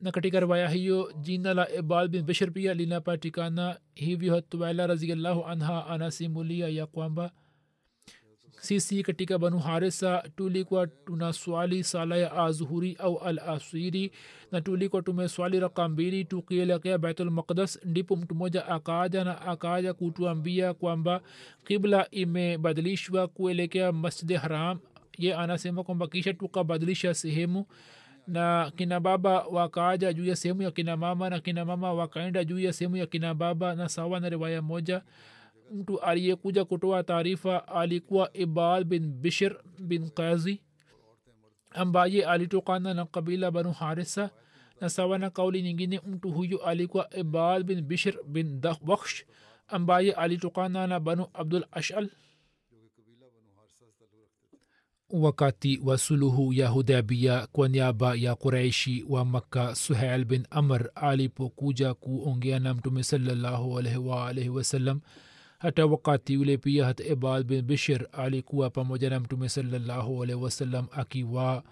Na 0.00 0.12
katika 0.12 0.40
riwaya 0.40 0.68
hiyo 0.68 1.12
jina 1.20 1.54
la 1.54 1.72
ibal 1.72 2.08
bin 2.08 2.22
bishr 2.22 2.52
pia 2.52 2.74
linapatikana. 2.74 3.80
Hivyo 3.94 4.34
hatuwaila 4.34 4.86
raziallahu 4.86 5.44
anha 5.44 5.86
anasimulia 5.86 6.68
ya 6.68 6.86
kwamba 6.86 7.32
sisi 8.60 9.02
katika 9.02 9.38
banu 9.38 9.58
harisa 9.58 10.22
tulikuwa 10.36 10.86
tuna 10.86 11.32
swali 11.32 11.84
sala 11.84 12.16
ya 12.16 12.32
azuhuri 12.32 12.96
au 12.98 13.18
al 13.18 13.38
asiri 13.38 14.12
na 14.52 14.60
tulikuwa 14.60 15.02
tumeswali 15.02 15.60
raka 15.60 15.88
mbili 15.88 16.24
tukielekea 16.24 16.98
baitulmaqdas 16.98 17.78
ndipo 17.84 18.16
mtu 18.16 18.34
mmoja 18.34 18.66
akaja 18.66 19.24
na 19.24 19.40
akaja 19.42 19.94
kutuambia 19.94 20.74
kwamba 20.74 21.20
kibla 21.64 22.10
imebadilishwa 22.10 23.28
kuelekea 23.28 23.92
masjidi 23.92 24.34
haram. 24.34 24.78
Ye 25.18 25.34
anasema 25.34 25.84
kwamba 25.84 26.06
kisha 26.06 26.34
tukabadilisha 26.34 27.14
sehemu 27.14 27.66
na 28.26 28.72
kina 28.76 29.00
baba 29.00 29.42
wakaaja 29.46 30.12
juu 30.12 30.24
ya 30.24 30.36
sehemu 30.36 30.62
ya 30.62 30.70
kina 30.70 30.96
mama 30.96 31.30
na 31.30 31.40
kina 31.40 31.64
mama 31.64 31.92
wakaenda 31.92 32.44
juu 32.44 32.58
ya 32.58 32.72
sehemu 32.72 32.96
ya 32.96 33.06
kina 33.06 33.34
baba 33.34 33.74
na 33.74 33.88
sawa 33.88 34.20
na 34.20 34.28
riwaya 34.28 34.62
moja 34.62 35.02
mtu 35.70 36.00
aliyekuja 36.00 36.64
kutoa 36.64 37.02
taarifa 37.02 37.68
alikuwa 37.68 38.30
ibal 38.36 38.84
bin 38.84 39.12
bishir 39.12 39.56
bin 39.78 40.10
kazi 40.10 40.60
ambaye 41.70 42.24
alitokana 42.26 42.94
na 42.94 43.06
kabila 43.06 43.50
banu 43.50 43.72
harisa. 43.72 44.30
Na 44.80 44.88
sawa 44.90 45.18
na 45.18 45.30
kauli 45.30 45.62
nyingine 45.62 46.00
mtu 46.06 46.30
huyu 46.30 46.62
alikuwa 46.62 47.16
ibal 47.16 47.64
bin 47.64 47.80
bishir 47.82 48.18
bin 48.26 48.60
bakhsh 48.60 49.24
ambaye 49.68 50.12
alitokana 50.12 50.86
na 50.86 51.00
banu 51.00 51.26
abdul 51.34 51.64
ashal. 51.72 52.10
Wakati 55.10 55.80
wa 55.84 55.98
suluhu 55.98 56.52
ya 56.52 56.68
hudabia 56.68 57.46
kwa 57.46 57.68
niaba 57.68 58.14
ya 58.14 58.34
quraishi 58.34 59.04
wa 59.08 59.24
makka 59.24 59.74
suhail 59.74 60.24
bin 60.24 60.46
amr 60.50 60.90
alipokuja 60.94 61.94
kuongea 61.94 62.58
na 62.58 62.74
mtume 62.74 63.02
salallahu 63.02 63.78
alaihi 63.78 63.98
waalaihi 63.98 64.48
wasallam 64.48 65.00
hata 65.60 65.86
wakati 65.86 66.36
ule 66.36 66.56
pia 66.56 66.84
hata 66.84 67.04
ibad 67.04 67.46
bin 67.46 67.62
bishir 67.62 68.06
alikuwa 68.12 68.70
pamoja 68.70 69.10
na 69.10 69.20
mtume 69.20 69.48
salallahu 69.48 70.22
alaihi 70.22 70.42
wasallam 70.42 70.86
akiwa 70.92 71.62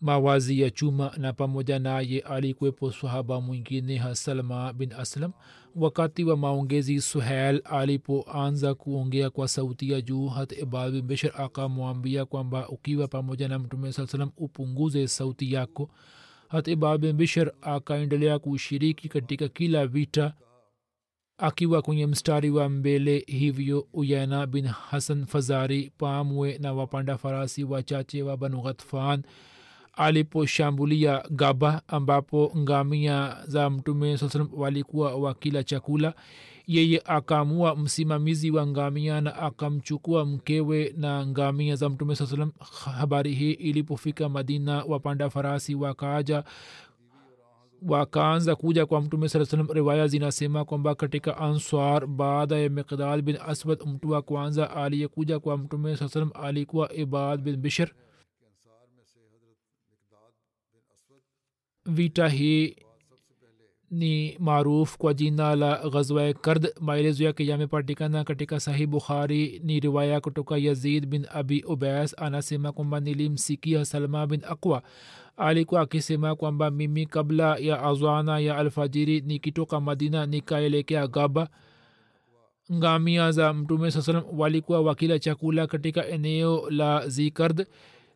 mawazi 0.00 0.60
ya 0.60 0.70
chuma 0.70 1.12
na 1.16 1.32
pamoja 1.32 1.78
naye 1.78 2.20
alikuwepo 2.20 2.92
sahaba 2.92 3.40
mwingine 3.40 3.96
hasalma 3.96 4.72
bin 4.72 4.92
aslam. 4.92 5.32
Wakati 5.74 6.24
wa 6.24 6.36
maongezi 6.36 7.00
suhel 7.00 7.62
alipoanza 7.64 8.74
kuongea 8.74 9.30
kwa 9.30 9.48
sauti 9.48 9.92
ya 9.92 10.00
juu 10.00 10.28
hat 10.28 10.52
ibad 10.52 10.92
bin 10.92 11.02
bishir 11.02 11.32
akamwambia 11.36 12.24
kwamba 12.24 12.68
ukiwa 12.68 13.08
pamoja 13.08 13.48
na 13.48 13.58
mtume 13.58 13.92
saa 13.92 14.06
salam 14.06 14.30
upunguze 14.36 15.08
sauti 15.08 15.52
yako. 15.52 15.90
Hat 16.48 16.68
ibad 16.68 17.00
bin 17.00 17.12
bishir 17.12 17.52
akaendelea 17.60 18.38
kushiriki 18.38 19.08
katika 19.08 19.48
kila 19.48 19.86
vita 19.86 20.34
akiwa 21.38 21.82
kwenye 21.82 22.06
mstari 22.06 22.50
wa 22.50 22.68
mbele 22.68 23.24
hivyo 23.26 23.86
uyana 23.92 24.46
bin 24.46 24.66
hasan 24.66 25.26
fazari 25.26 25.92
pamwe 25.98 26.58
na 26.58 26.72
wapanda 26.72 27.18
farasi 27.18 27.64
wachache 27.64 28.22
wa 28.22 28.36
banu 28.36 28.62
ghatfan 28.62 29.22
aliposhambulia 29.94 31.22
gaba 31.30 31.82
ambapo 31.88 32.52
ngamia 32.58 33.36
za 33.46 33.70
mtume 33.70 34.18
saa 34.18 34.28
salam 34.28 34.48
walikuwa 34.56 35.14
wakila 35.14 35.64
chakula 35.64 36.14
yeye 36.66 37.02
akaamua 37.04 37.76
msimamizi 37.76 38.50
wa 38.50 38.66
ngamia 38.66 39.20
na 39.20 39.36
akamchukua 39.36 40.24
mkewe 40.24 40.94
na 40.96 41.26
ngamia 41.26 41.76
za 41.76 41.88
mtume 41.88 42.16
saa 42.16 42.26
salam 42.26 42.52
habari 42.98 43.34
hii 43.34 43.52
ilipofika 43.52 44.28
madina 44.28 44.84
wapanda 44.84 45.30
farasi 45.30 45.74
wakaaja 45.74 46.44
wakaanza 47.82 48.56
kuja 48.56 48.86
kwa 48.86 49.00
mtume 49.00 49.28
saa 49.28 49.44
salam 49.44 49.68
riwaya 49.70 50.06
zinasema 50.08 50.64
kwamba 50.64 50.94
katika 50.94 51.36
answar 51.38 52.06
baada 52.06 52.56
ya 52.58 52.68
miqdad 52.70 53.22
bin 53.22 53.38
aswad 53.46 53.82
mtu 53.86 54.10
wa 54.10 54.22
kwanza 54.22 54.70
aliyekuja 54.76 55.40
kwa 55.40 55.58
mtume 55.58 55.96
saa 55.96 56.08
salam 56.08 56.30
alikuwa 56.34 56.92
ibad 56.92 57.40
bin 57.40 57.56
bishir 57.56 57.90
vita 61.86 62.28
hii 62.28 62.76
ni 63.90 64.36
maarufu 64.38 64.98
kwa 64.98 65.14
jina 65.14 65.56
la 65.56 65.88
ghazwa 65.90 66.32
kard 66.32 66.72
maelezo 66.80 67.24
yake 67.24 67.46
yamepatikana 67.46 68.24
katika 68.24 68.60
sahih 68.60 68.86
bukhari 68.86 69.60
ni 69.64 69.80
riwaya 69.80 70.20
kutoka 70.20 70.56
yazid 70.56 71.06
bin 71.06 71.26
abi 71.32 71.62
ubais 71.62 72.14
anasema 72.18 72.72
kwamba 72.72 73.00
nilimsikia 73.00 73.84
salma 73.84 74.26
bin 74.26 74.42
aqwa 74.44 74.82
alikuwa 75.36 75.80
akisema 75.80 76.36
kwamba 76.36 76.70
mimi 76.70 77.06
kabla 77.06 77.56
ya 77.56 77.82
azana 77.82 78.38
ya 78.38 78.56
alfajiri 78.56 79.20
nikitoka 79.20 79.80
madina 79.80 80.26
nikaelekea 80.26 81.06
gaba 81.06 81.48
ngamia 82.72 83.32
za 83.32 83.52
mtume 83.52 83.90
saa 83.90 84.02
salam 84.02 84.24
walikuwa 84.32 84.80
wakila 84.80 85.18
chakula 85.18 85.66
katika 85.66 86.06
eneo 86.06 86.70
la 86.70 87.08
zikard. 87.08 87.66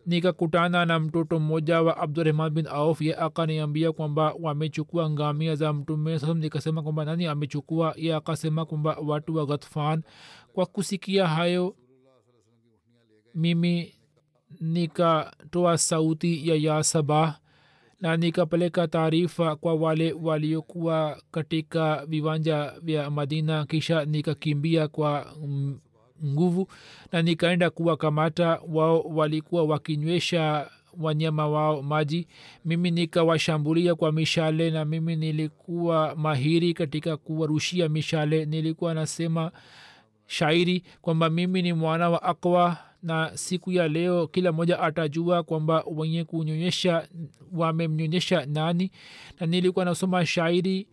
Nikakutana 0.07 0.85
na 0.87 1.01
mtoto 1.01 1.41
mmoja 1.41 1.83
wa 1.83 1.97
abdurahman 1.97 2.51
bin 2.51 2.67
auf 2.67 3.01
ye 3.03 3.17
akaniambia 3.17 3.93
kwamba 3.93 4.35
wamechukua 4.41 5.11
ngamia 5.11 5.57
za 5.57 5.73
mtume 5.73 6.19
sasa 6.19 6.35
nikasema 6.35 6.83
kwamba 6.83 7.05
nani 7.05 7.27
amechukua? 7.27 7.95
Ye 7.97 8.15
akasema 8.15 8.65
kwamba 8.65 8.97
watu 9.07 9.37
wa 9.37 9.47
ghatfan. 9.47 10.03
Kwa 10.53 10.67
kusikia 10.67 11.27
hayo 11.27 11.77
mimi 13.35 13.95
nikatoa 14.61 15.79
sauti 15.79 16.49
ya 16.49 16.55
ya 16.57 16.83
sabah 16.83 17.37
na 18.01 18.17
nikapeleka 18.17 18.89
taarifa 18.89 19.57
kwa 19.57 19.75
wale 19.75 20.13
waliokuwa 20.13 21.23
katika 21.31 22.07
viwanja 22.07 22.73
vya 22.83 23.11
madina 23.11 23.67
kisha 23.67 24.05
nikakimbia 24.05 24.89
kwa 24.89 25.27
nguvu 26.25 26.69
na 27.13 27.23
nikaenda 27.23 27.71
kuwakamata. 27.71 28.61
Wao 28.69 29.01
walikuwa 29.01 29.63
wakinywesha 29.65 30.71
wanyama 31.01 31.49
wao 31.49 31.83
maji. 31.83 32.27
Mimi 32.65 32.91
nikawashambulia 32.91 33.95
kwa 33.95 34.13
mishale 34.13 34.71
na 34.71 34.85
mimi 34.85 35.17
nilikuwa 35.17 36.17
mahiri 36.17 36.75
katika 36.75 37.17
kuwarushia 37.17 37.89
mishale. 37.89 38.45
Nilikuwa 38.45 38.95
nasema 38.95 39.53
shairi 40.27 40.83
kwamba 41.03 41.31
mimi 41.31 41.63
ni 41.63 41.73
mwana 41.73 42.11
wa 42.11 42.23
akwa 42.23 42.77
na 43.03 43.31
siku 43.37 43.73
ya 43.73 43.89
leo 43.89 44.27
kila 44.27 44.53
mmoja 44.53 44.81
atajua 44.81 45.43
kwamba 45.43 45.85
wenye 45.97 46.25
kunyonyesha 46.25 47.09
wamemnyonyesha 47.53 48.47
nani. 48.47 48.91
Na 49.41 49.47
nilikuwa 49.47 49.85
nasoma 49.85 50.27
shairi 50.27 50.87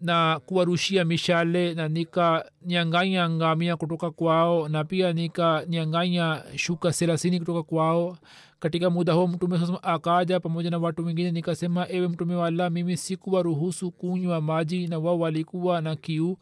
na 0.00 0.40
kuwarushia 0.46 1.04
mishale 1.04 1.74
na 1.74 1.88
nikanyanganya 1.88 3.30
ngamia 3.30 3.76
kutoka 3.76 4.10
kwao 4.10 4.68
na 4.68 4.84
pia 4.84 5.12
nikanyanganya 5.12 6.42
shuka 6.56 6.90
thelathini 6.92 7.38
kutoka 7.38 7.62
kwao. 7.62 8.18
Katika 8.60 8.90
muda 8.90 9.12
huo 9.12 9.26
mtume 9.26 9.58
sasa 9.58 9.82
akaja 9.82 10.40
pamoja 10.40 10.70
na 10.70 10.78
watu 10.78 11.04
wengine 11.06 11.30
nikasema 11.30 11.86
ewe 11.88 12.08
mtume 12.08 12.34
wa 12.34 12.46
allah 12.46 12.70
mimi 12.70 12.96
sikuwaruhusu 12.96 13.90
kunywa 13.90 14.40
maji 14.40 14.86
na 14.86 14.98
wao 14.98 15.18
walikuwa 15.18 15.80
na 15.80 15.96
kiu 15.96 16.38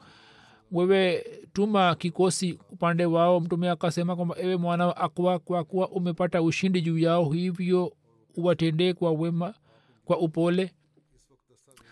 wewe 0.73 1.25
tuma 1.53 1.95
kikosi 1.95 2.59
upande 2.73 3.05
wao. 3.07 3.41
Mtume 3.41 3.71
akasema 3.71 4.17
kwamba 4.17 4.35
ewe 4.39 4.57
mwana 4.57 4.87
wa 4.87 4.97
akwa 4.97 5.39
kwa 5.39 5.65
kuwa 5.65 5.89
umepata 5.89 6.43
ushindi 6.43 6.83
juu 6.83 6.99
yao 6.99 7.31
hivyo 7.31 7.93
uwatendee 8.37 8.93
kwa 8.93 9.13
wema 9.13 9.55
kwa 10.05 10.19
upole. 10.19 10.73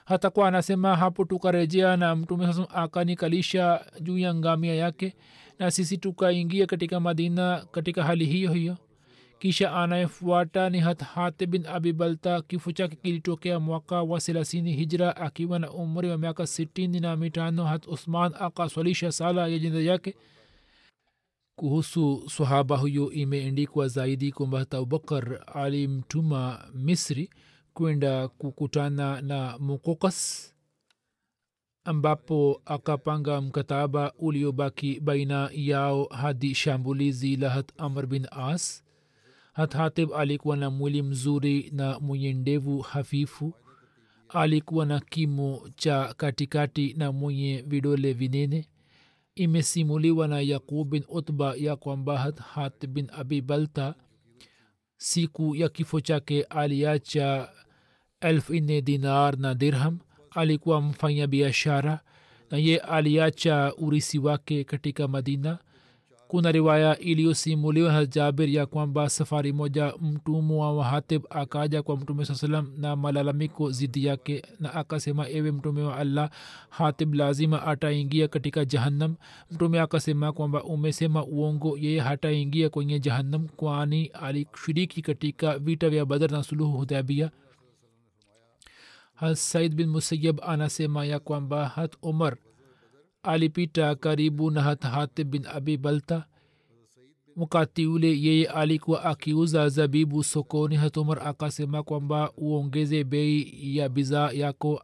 Hata 0.04 0.30
kwa 0.30 0.48
anasema 0.48 0.96
hapo 0.96 1.24
tukarejea 1.24 1.96
na 1.96 2.16
mtume 2.16 2.46
sasa 2.46 2.70
akanikalisha 2.70 3.84
juu 4.00 4.18
ya 4.18 4.34
ngamia 4.34 4.74
yake 4.74 5.16
na 5.58 5.70
sisi 5.70 5.98
tukaingia 5.98 6.66
katika 6.66 7.00
madina 7.00 7.66
katika 7.70 8.02
hali 8.04 8.24
hiyo 8.26 8.52
hiyo 8.52 8.76
kisha 9.44 9.72
anayefuata 9.72 10.70
ni 10.70 10.80
hat 10.80 11.02
hate 11.02 11.46
bin 11.46 11.66
abi 11.66 11.92
balta 11.92 12.42
kifo 12.42 12.72
chake 12.72 12.96
kilitokea 12.96 13.60
mwaka 13.60 14.02
wa 14.02 14.20
thelathini 14.20 14.72
hijra 14.72 15.16
akiwa 15.16 15.58
na 15.58 15.70
umri 15.70 16.08
wa 16.10 16.18
miaka 16.18 16.46
sitini 16.46 17.00
na 17.00 17.16
mitano. 17.16 17.64
Hat 17.64 17.86
usman 17.88 18.32
akaswalisha 18.40 19.12
sala 19.12 19.48
ya 19.48 19.58
jinda 19.58 19.78
yake. 19.80 20.14
Kuhusu 21.58 22.30
sahaba 22.30 22.76
huyo 22.76 23.10
imeendikwa 23.12 23.88
zaidi 23.88 24.32
kwamba 24.32 24.58
hata 24.58 24.76
abubakar 24.78 25.40
alimtuma 25.54 26.68
misri 26.74 27.30
kwenda 27.74 28.28
kukutana 28.28 29.20
na 29.20 29.58
mukokas 29.58 30.50
ambapo 31.84 32.62
akapanga 32.64 33.40
mkataba 33.40 34.12
uliobaki 34.18 35.00
baina 35.00 35.50
yao 35.52 36.04
hadi 36.04 36.54
shambulizi 36.54 37.36
la 37.36 37.50
hat 37.50 37.72
amr 37.78 38.06
bin 38.06 38.26
as 38.30 38.83
hat 39.54 39.74
hatib 39.74 40.12
alikuwa 40.14 40.56
na 40.56 40.70
mwili 40.70 41.02
mzuri 41.02 41.70
na 41.74 42.00
mwenye 42.00 42.32
ndevu 42.32 42.80
hafifu. 42.80 43.54
Alikuwa 44.28 44.86
na 44.86 45.00
kimo 45.00 45.68
cha 45.76 46.14
katikati 46.16 46.94
na 46.98 47.12
mwenye 47.12 47.64
vidole 47.66 48.12
vinene. 48.12 48.68
Imesimuliwa 49.34 50.28
na 50.28 50.40
yaqub 50.40 50.90
bin 50.90 51.04
utba 51.08 51.54
ya 51.56 51.76
kwamba 51.76 52.18
hathat 52.18 52.86
bin 52.86 53.08
abi 53.12 53.40
balta 53.40 53.94
siku 54.96 55.56
ya 55.56 55.68
kifo 55.68 56.00
chake 56.00 56.42
aliacha 56.42 57.48
elfu 58.20 58.54
nne 58.54 58.82
dinar 58.82 59.38
na 59.38 59.54
dirham. 59.54 59.98
Alikuwa 60.30 60.80
mfanya 60.80 61.26
biashara 61.26 62.00
na 62.50 62.58
ye 62.58 62.78
aliacha 62.78 63.72
urisi 63.78 64.18
wake 64.18 64.64
katika 64.64 65.08
madina 65.08 65.58
kuna 66.34 66.52
riwaya 66.52 66.98
iliyosimuliwa 66.98 67.92
na 67.92 68.06
jabir 68.06 68.48
ya 68.50 68.66
kwamba 68.66 69.08
safari 69.10 69.52
moja 69.52 69.94
mtumwa 70.00 70.72
wa 70.72 70.84
hatib 70.84 71.22
akaja 71.30 71.82
kwa 71.82 71.96
mtume 71.96 72.24
saa 72.24 72.34
salam 72.34 72.72
na 72.76 72.96
malalamiko 72.96 73.70
zidi 73.70 74.04
yake 74.06 74.42
na 74.60 74.74
akasema 74.74 75.28
ewe 75.28 75.50
mtume 75.52 75.82
wa 75.82 75.96
allah 75.96 76.30
hatib 76.70 77.14
lazima 77.14 77.66
ataingia 77.66 78.28
katika 78.28 78.64
jahannam. 78.64 79.14
Mtume 79.50 79.80
akasema 79.80 80.32
kwamba 80.32 80.64
umesema 80.64 81.24
uongo 81.24 81.78
yeye 81.78 82.00
hataingia 82.00 82.68
kwenye 82.70 83.00
jahannam 83.00 83.48
kwani 83.48 84.06
alishiriki 84.06 85.02
katika 85.02 85.58
vita 85.58 85.90
vya 85.90 86.06
badar 86.06 86.30
na 86.30 86.42
suluhu 86.42 86.76
hudabia 86.78 87.30
hat 89.14 89.34
said 89.34 89.74
bin 89.74 89.88
musayab 89.88 90.40
anasema 90.46 91.04
ya 91.04 91.18
kwamba 91.20 91.68
hat 91.68 91.96
umar 92.02 92.36
alipita 93.24 93.94
karibu 93.94 94.50
na 94.50 94.62
hat 94.62 94.82
hatib 94.82 95.30
bin 95.30 95.46
abi 95.46 95.76
balta. 95.76 96.24
Wakati 97.36 97.86
ule 97.86 98.20
yeye 98.22 98.46
alikuwa 98.46 99.04
akiuza 99.04 99.68
zabibu 99.68 100.24
sokoni 100.24 100.76
hatumar 100.76 101.28
akasema 101.28 101.82
kwamba 101.82 102.32
uongeze 102.36 103.04
bei 103.04 103.52
ya 103.76 103.88
bidhaa 103.88 104.30
yako 104.32 104.82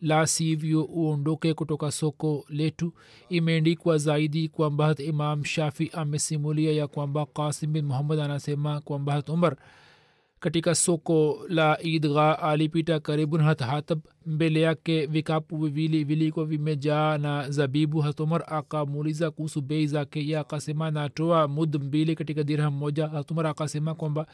la 0.00 0.26
sivyo 0.26 0.84
uondoke 0.84 1.54
kutoka 1.54 1.90
soko 1.90 2.44
letu. 2.48 2.92
Imeendikwa 3.28 3.98
zaidi 3.98 4.48
kwamba 4.48 4.86
hat 4.86 5.00
imam 5.00 5.44
shafi 5.44 5.90
amesimulia 5.92 6.72
ya 6.72 6.86
kwamba 6.88 7.26
kasim 7.26 7.72
bin 7.72 7.84
muhammad 7.84 8.20
anasema 8.20 8.80
kwamba 8.80 9.12
hat 9.12 9.28
umar 9.28 9.56
katika 10.40 10.74
soko 10.74 11.38
la 11.48 11.78
idgha 11.82 12.38
alipita 12.38 13.00
karibu 13.00 13.38
na 13.38 13.44
hathatab 13.44 13.98
mbele 14.26 14.60
yake 14.60 15.06
vikapu 15.06 15.56
viwili 15.56 16.04
vilikuwa 16.04 16.46
vimejaa 16.46 17.18
na 17.18 17.50
zabibu. 17.50 18.00
Hatumar 18.00 18.44
akamuuliza 18.46 19.30
kuhusu 19.30 19.60
bei 19.60 19.86
zake 19.86 20.26
ye 20.28 20.38
akasema 20.38 20.90
natoa 20.90 21.48
mud 21.48 21.82
mbili 21.82 22.14
katika 22.14 22.42
dirham 22.42 22.74
moja. 22.74 23.08
Hatumar 23.08 23.46
akasema 23.46 23.94
kwamba 23.94 24.26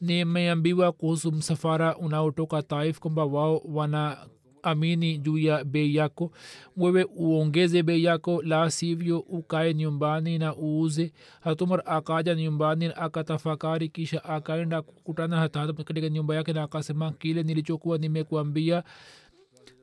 nimeambiwa 0.00 0.92
kuhusu 0.92 1.32
msafara 1.32 1.96
unaotoka 1.96 2.62
taif 2.62 2.98
kwamba 2.98 3.24
wao 3.24 3.62
wana 3.64 4.16
amini 4.62 5.18
juu 5.18 5.38
ya 5.38 5.64
bei 5.64 5.94
yako. 5.94 6.32
Wewe 6.76 7.04
uongeze 7.16 7.82
bei 7.82 8.04
yako 8.04 8.42
la 8.42 8.70
sivyo 8.70 9.18
ukae 9.18 9.74
nyumbani 9.74 10.38
na 10.38 10.56
uuze. 10.56 11.12
Hatumar 11.40 11.82
akaja 11.86 12.34
nyumbani 12.34 12.86
akatafakari 12.96 13.88
kisha 13.88 14.24
akaenda 14.24 14.82
kukutana 14.82 15.36
hata 15.36 15.72
katika 15.72 16.08
nyumba 16.08 16.34
yake 16.34 16.52
na 16.52 16.62
akasema 16.62 17.12
kile 17.12 17.42
nilichokuwa 17.42 17.98
nimekuambia 17.98 18.82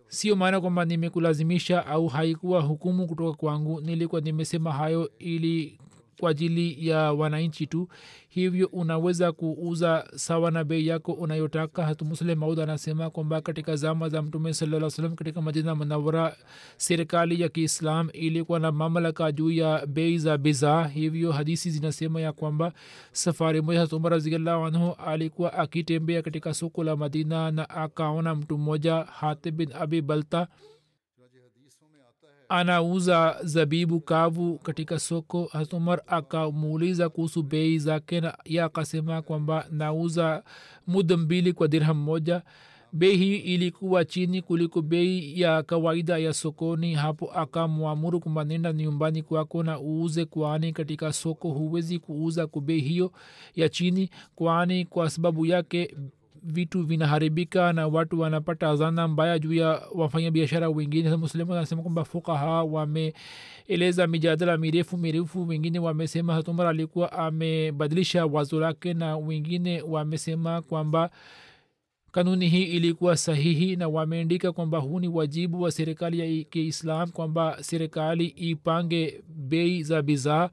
sio 0.08 0.36
maana 0.36 0.62
kwamba 0.62 0.86
nimekulazimisha 0.86 1.86
au 1.86 2.08
haikuwa 2.08 2.62
hukumu 2.62 3.08
kutoka 3.08 3.38
kwangu. 3.38 3.82
Nilikuwa 3.82 4.22
nimesema 4.22 4.72
hayo 4.72 5.10
ili 5.20 5.80
kwa 6.20 6.32
ajili 6.32 6.88
ya 6.88 7.14
wananchi 7.14 7.68
tu. 7.68 7.88
Hivyo 8.30 8.68
unaweza 8.68 9.32
kuuza 9.32 10.08
sawa 10.16 10.52
na 10.52 10.64
bei 10.64 10.88
yako 10.88 11.12
unayotaka. 11.12 11.86
Hatu 11.86 12.06
maud 12.36 12.60
anasema 12.60 13.10
kwamba 13.10 13.42
katika 13.42 13.76
zama 13.76 14.10
za 14.10 14.22
mtume 14.22 14.54
salaa 14.54 14.90
salam 14.90 15.16
katika 15.16 15.42
majina 15.42 15.76
manawara 15.76 16.36
serikali 16.78 17.42
ya 17.42 17.50
kiislam 17.50 18.10
ilikuwa 18.14 18.60
na 18.60 18.72
mamlaka 18.72 19.32
juu 19.32 19.52
ya 19.52 19.86
bei 19.86 20.18
za 20.18 20.38
bidhaa. 20.38 20.88
Hivyo 20.88 21.32
hadisi 21.32 21.72
zinasema 21.72 22.22
ya 22.22 22.34
kwamba 22.34 22.74
safari 23.12 23.62
moja 23.62 23.80
hatumar 23.80 24.12
raziallahu 24.12 24.66
anhu 24.66 24.94
alikuwa 25.06 25.54
akitembea 25.54 26.22
katika 26.22 26.54
soko 26.54 26.84
la 26.84 26.96
madina 26.96 27.52
na 27.52 27.70
akaona 27.70 28.36
mtu 28.36 28.58
mmoja 28.58 28.96
hatib 28.96 29.56
bin 29.56 29.70
abi 29.74 30.02
balta 30.02 30.48
anauza 32.50 33.36
zabibu 33.44 34.00
kavu 34.00 34.58
katika 34.58 35.00
soko. 35.00 35.50
Hatumar 35.52 36.02
akamuuliza 36.08 37.10
kuhusu 37.10 37.44
bei 37.44 37.80
zake 37.80 38.22
ye 38.46 38.62
akasema 38.62 39.22
kwamba 39.22 39.66
nauza 39.72 40.44
muda 40.88 41.18
mbili 41.18 41.54
kwa 41.54 41.68
dirham 41.68 41.98
moja. 41.98 42.42
Bei 42.94 43.18
hii 43.18 43.36
ilikuwa 43.36 44.06
chini 44.06 44.42
kuliko 44.42 44.82
bei 44.82 45.42
ya 45.42 45.64
kawaida 45.64 46.18
ya 46.18 46.34
sokoni. 46.34 46.94
Hapo 46.94 47.32
akamwamuru 47.32 48.20
kwamba 48.20 48.44
nenda 48.44 48.74
nyumbani 48.74 49.24
kwako 49.24 49.64
na 49.64 49.80
uuze 49.80 50.26
kwani 50.26 50.74
katika 50.74 51.14
soko 51.14 51.50
huwezi 51.50 52.00
kuuza 52.00 52.48
kwa 52.48 52.62
bei 52.62 52.80
hiyo 52.80 53.12
ya 53.56 53.70
chini 53.70 54.10
kwani 54.36 54.86
kwa 54.86 55.10
sababu 55.10 55.46
yake 55.46 55.96
vitu 56.44 56.84
vinaharibika 56.84 57.74
na 57.74 57.88
watu 57.88 58.20
wanapata 58.20 58.76
zana 58.76 59.08
mbaya 59.08 59.40
juu 59.40 59.54
ya 59.54 59.82
wafanya 59.96 60.32
biashara 60.32 60.70
wengine 60.70 61.16
muslimu 61.16 61.54
anasema 61.54 61.82
kwamba 61.82 62.04
fukaha 62.06 62.64
wameeleza 62.64 64.08
mijadala 64.08 64.58
mirefu 64.58 64.98
mirefu 64.98 65.48
wengine 65.48 65.80
wamesema 65.80 66.34
hatumar 66.34 66.68
alikuwa 66.68 67.12
amebadilisha 67.12 68.26
wazo 68.26 68.60
lake 68.60 68.94
na 68.94 69.18
wengine 69.18 69.82
wamesema 69.82 70.62
kwamba 70.62 71.10
kanuni 72.12 72.50
hii 72.50 72.64
ilikuwa 72.64 73.18
sahihi 73.18 73.76
na 73.76 73.88
wameandika 73.88 74.52
kwamba 74.52 74.78
huu 74.78 75.00
ni 75.00 75.08
wajibu 75.08 75.62
wa 75.62 75.72
serikali 75.72 76.20
ya 76.40 76.44
kiislam 76.44 77.10
kwamba 77.12 77.58
serikali 77.62 78.26
ipange 78.26 79.22
bei 79.30 79.84
za 79.84 80.02
bidhaa 80.02 80.50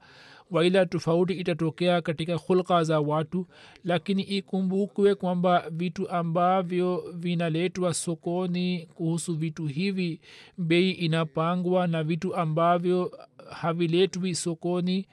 waila 0.55 0.85
tofauti 0.85 1.33
itatokea 1.33 2.01
katika 2.01 2.35
hulka 2.35 2.83
za 2.83 2.99
watu 2.99 3.47
lakini 3.83 4.21
ikumbukwe 4.23 5.15
kwamba 5.15 5.63
vitu 5.71 6.09
ambavyo 6.09 7.03
vinaletwa 7.13 7.93
sokoni 7.93 8.87
kuhusu 8.95 9.33
vitu 9.35 9.65
hivi 9.67 10.19
bei 10.57 10.91
inapangwa 10.91 11.87
na 11.87 12.03
vitu 12.03 12.35
ambavyo 12.35 13.11
haviletwi 13.49 14.35
sokoni 14.35 15.05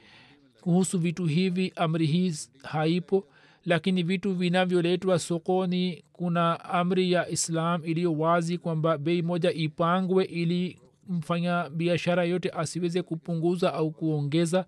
kuhusu 0.61 0.99
vitu 0.99 1.27
hivi 1.27 1.73
amri 1.77 2.07
hii 2.07 2.35
haipo. 2.63 3.25
Lakini 3.65 4.03
vitu 4.03 4.35
vinavyoletwa 4.35 5.19
sokoni 5.19 6.05
kuna 6.13 6.65
amri 6.65 7.13
ya 7.13 7.29
islam 7.29 7.83
iliyo 7.85 8.13
wazi 8.19 8.59
kwamba 8.59 8.99
bei 8.99 9.23
moja 9.23 9.53
ipangwe 9.53 10.25
ili 10.25 10.79
mfanya 11.09 11.71
biashara 11.71 12.25
yote 12.25 12.51
asiweze 12.51 13.03
kupunguza 13.03 13.75
au 13.75 13.91
kuongeza 13.91 14.67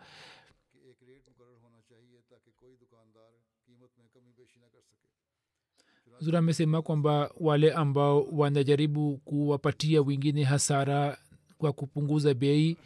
सके 6.30 6.36
amesema 6.38 6.82
kwamba 6.82 7.30
wale 7.40 7.72
ambao 7.72 8.22
wanajaribu 8.32 9.16
kuwapatia 9.24 10.02
wengine 10.02 10.44
hasara 10.44 11.18
kwa 11.58 11.72
kupunguza 11.72 12.34
bei 12.34 12.76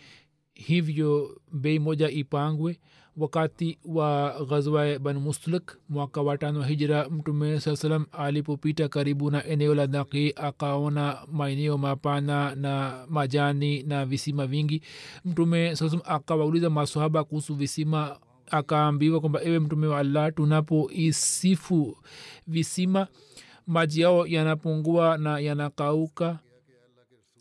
hivyo 0.54 1.40
bei 1.52 1.78
moja 1.78 2.10
ipangwe. 2.10 2.78
Wakati 3.16 3.78
wa 3.84 4.36
ghazwa 4.48 4.98
ban 4.98 5.18
mustalik 5.18 5.78
mwaka 5.88 6.22
wa 6.22 6.38
tano 6.38 6.62
hijra 6.62 7.08
mtume 7.10 7.60
saa 7.60 7.76
salam 7.76 8.06
alipopita 8.12 8.88
karibu 8.88 9.30
na 9.30 9.44
eneo 9.44 9.74
la 9.74 9.86
naqi 9.86 10.32
akaona 10.36 11.18
maeneo 11.32 11.78
mapana 11.78 12.54
na 12.54 13.04
majani 13.08 13.82
na 13.82 14.06
visima 14.06 14.46
vingi. 14.46 14.82
Mtume 15.24 15.76
saa 15.76 15.88
salam 15.88 16.02
akawauliza 16.04 16.70
masohaba 16.70 17.24
kuhusu 17.24 17.54
visima 17.54 18.18
akaambiwa 18.50 19.20
kwamba 19.20 19.42
ewe 19.44 19.58
mtume 19.58 19.86
wa 19.86 19.98
allah 19.98 20.32
tunapoisifu 20.34 21.96
visima 22.46 23.06
maji 23.68 24.00
yao 24.00 24.26
yanapungua 24.26 25.18
na 25.18 25.38
yanakauka. 25.38 26.38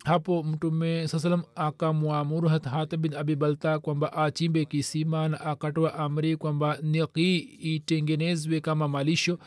Hapo 0.06 0.44
mtume 0.44 1.08
saa 1.08 1.20
salam 1.20 1.44
akamwamuru 1.56 2.50
hata 2.50 2.98
bin 2.98 3.14
abi 3.14 3.36
balta 3.36 3.80
kwamba 3.80 4.14
achimbe 4.14 4.66
kisima 4.66 5.28
na 5.30 5.42
akatoa 5.42 5.94
amri 5.94 6.38
kwamba 6.38 6.78
niqi 6.82 7.38
itengenezwe 7.60 8.62
kama 8.62 8.88
malisho 8.88 9.40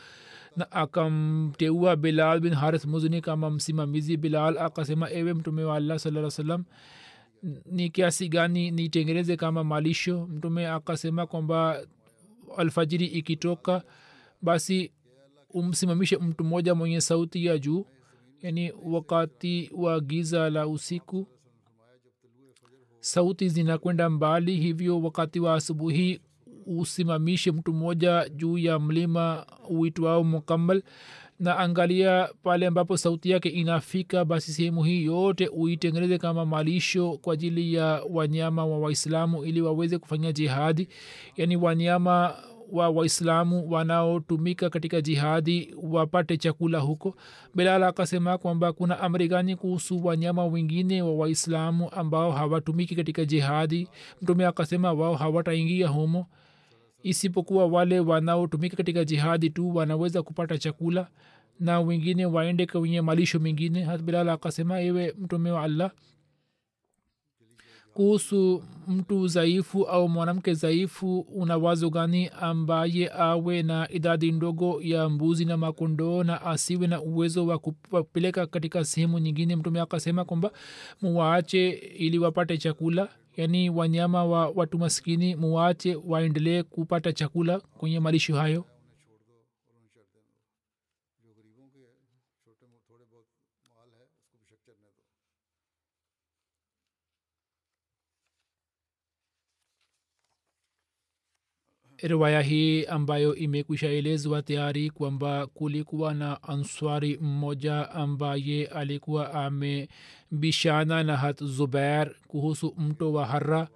na 0.55 0.71
akamteua 0.71 1.95
bilal 1.95 2.39
bin 2.39 2.53
harith 2.53 2.85
muzni 2.85 3.21
kama 3.21 3.49
msimamizi. 3.49 4.17
Bilal 4.17 4.57
akasema 4.57 5.11
ewe 5.11 5.33
mtume 5.33 5.63
wa 5.63 5.75
allah 5.75 5.99
saa 5.99 6.29
salam 6.29 6.63
ni 7.65 7.89
kiasi 7.89 8.29
gani 8.29 8.71
nitengeneze 8.71 9.37
kama 9.37 9.63
malisho? 9.63 10.27
Mtume 10.27 10.67
akasema 10.67 11.27
kwamba 11.27 11.81
alfajiri 12.57 13.05
ikitoka 13.05 13.83
basi 14.41 14.91
umsimamishe 15.53 16.17
mtu 16.17 16.43
mmoja 16.43 16.75
mwenye 16.75 17.01
sauti 17.01 17.45
ya 17.45 17.57
juu 17.57 17.85
yani 18.41 18.73
wakati 18.83 19.71
wa 19.75 19.99
giza 19.99 20.49
la 20.49 20.67
usiku. 20.67 21.27
Sauti 22.99 23.49
zinakwenda 23.49 24.09
mbali 24.09 24.55
hivyo 24.57 25.01
wakati 25.01 25.39
wa 25.39 25.53
asubuhi 25.55 26.21
usimamishe 26.65 27.51
mtu 27.51 27.73
mmoja 27.73 28.29
juu 28.29 28.57
ya 28.57 28.79
mlima 28.79 29.45
uitwao 29.69 30.23
mukammal 30.23 30.83
na 31.39 31.57
angalia 31.57 32.29
pale 32.43 32.67
ambapo 32.67 32.97
sauti 32.97 33.29
yake 33.29 33.49
inafika 33.49 34.25
basi 34.25 34.53
sehemu 34.53 34.83
hii 34.83 35.03
yote 35.05 35.47
uitengeneze 35.47 36.17
kama 36.17 36.45
malisho 36.45 37.17
kwa 37.17 37.33
ajili 37.33 37.73
ya 37.73 38.03
wanyama 38.09 38.65
wa 38.65 38.79
waislamu 38.79 39.45
ili 39.45 39.61
waweze 39.61 39.97
kufanya 39.97 40.31
jihadi. 40.31 40.87
Yaani 41.37 41.55
wanyama 41.55 42.35
wa 42.71 42.89
waislamu 42.89 43.71
wanaotumika 43.71 44.69
katika 44.69 45.01
jihadi 45.01 45.75
wapate 45.83 46.37
chakula 46.37 46.79
huko. 46.79 47.15
Bilal 47.55 47.83
akasema 47.83 48.37
kwamba 48.37 48.73
kuna 48.73 48.99
amri 48.99 49.27
gani 49.27 49.55
kuhusu 49.55 50.05
wanyama 50.05 50.45
wengine 50.45 51.01
wa 51.01 51.13
waislamu 51.15 51.89
ambao 51.89 52.31
hawatumiki 52.31 52.95
katika 52.95 53.25
jihadi? 53.25 53.87
Mtume 54.21 54.45
akasema 54.45 54.93
wao 54.93 55.15
hawataingia 55.15 55.87
humo. 55.87 56.25
Isipokuwa 57.03 57.65
wale 57.65 57.99
wanaotumika 57.99 58.77
katika 58.77 59.05
jihadi 59.05 59.49
tu 59.49 59.75
wanaweza 59.75 60.23
kupata 60.23 60.57
chakula 60.57 61.07
na 61.59 61.79
wengine 61.79 62.25
waende 62.25 62.65
kwenye 62.65 63.01
malisho 63.01 63.39
mengine. 63.39 63.97
Bilal 63.97 64.29
akasema 64.29 64.81
ewe 64.81 65.15
mtume 65.19 65.51
wa 65.51 65.61
allah 65.63 65.91
kuhusu 67.93 68.63
mtu 68.87 69.27
dhaifu 69.27 69.83
au 69.83 70.09
mwanamke 70.09 70.53
dhaifu 70.53 71.19
una 71.19 71.57
wazo 71.57 71.89
gani 71.89 72.29
ambaye 72.41 73.11
awe 73.17 73.63
na 73.63 73.91
idadi 73.91 74.31
ndogo 74.31 74.81
ya 74.81 75.09
mbuzi 75.09 75.45
na 75.45 75.57
makondoo 75.57 76.23
na 76.23 76.41
asiwe 76.41 76.87
na 76.87 77.01
uwezo 77.01 77.45
wa 77.45 77.57
kupeleka 77.57 78.47
katika 78.47 78.85
sehemu 78.85 79.19
nyingine? 79.19 79.55
Mtume 79.55 79.79
akasema 79.81 80.25
kwamba 80.25 80.51
muwaache 81.01 81.69
ili 81.97 82.19
wapate 82.19 82.57
chakula. 82.57 83.09
Yaani 83.37 83.69
wanyama 83.69 84.25
wa 84.25 84.47
watu 84.49 84.77
maskini 84.77 85.35
muwaache 85.35 85.97
waendelee 86.07 86.63
kupata 86.63 87.13
chakula 87.13 87.59
kwenye 87.59 87.99
malisho 87.99 88.35
hayo 88.35 88.65
riwaya 102.01 102.41
hii 102.41 102.85
ambayo 102.85 103.35
imekwisha 103.35 103.87
elezwa 103.89 104.41
tayari 104.41 104.89
kwamba 104.89 105.47
kulikuwa 105.47 106.13
na 106.13 106.43
answari 106.43 107.17
mmoja 107.21 107.91
ambaye 107.91 108.65
alikuwa 108.67 109.33
amebishana 109.33 111.03
na 111.03 111.17
hat 111.17 111.43
zubair 111.43 112.11
kuhusu 112.27 112.73
mto 112.77 113.13
wa 113.13 113.25
hara 113.25 113.67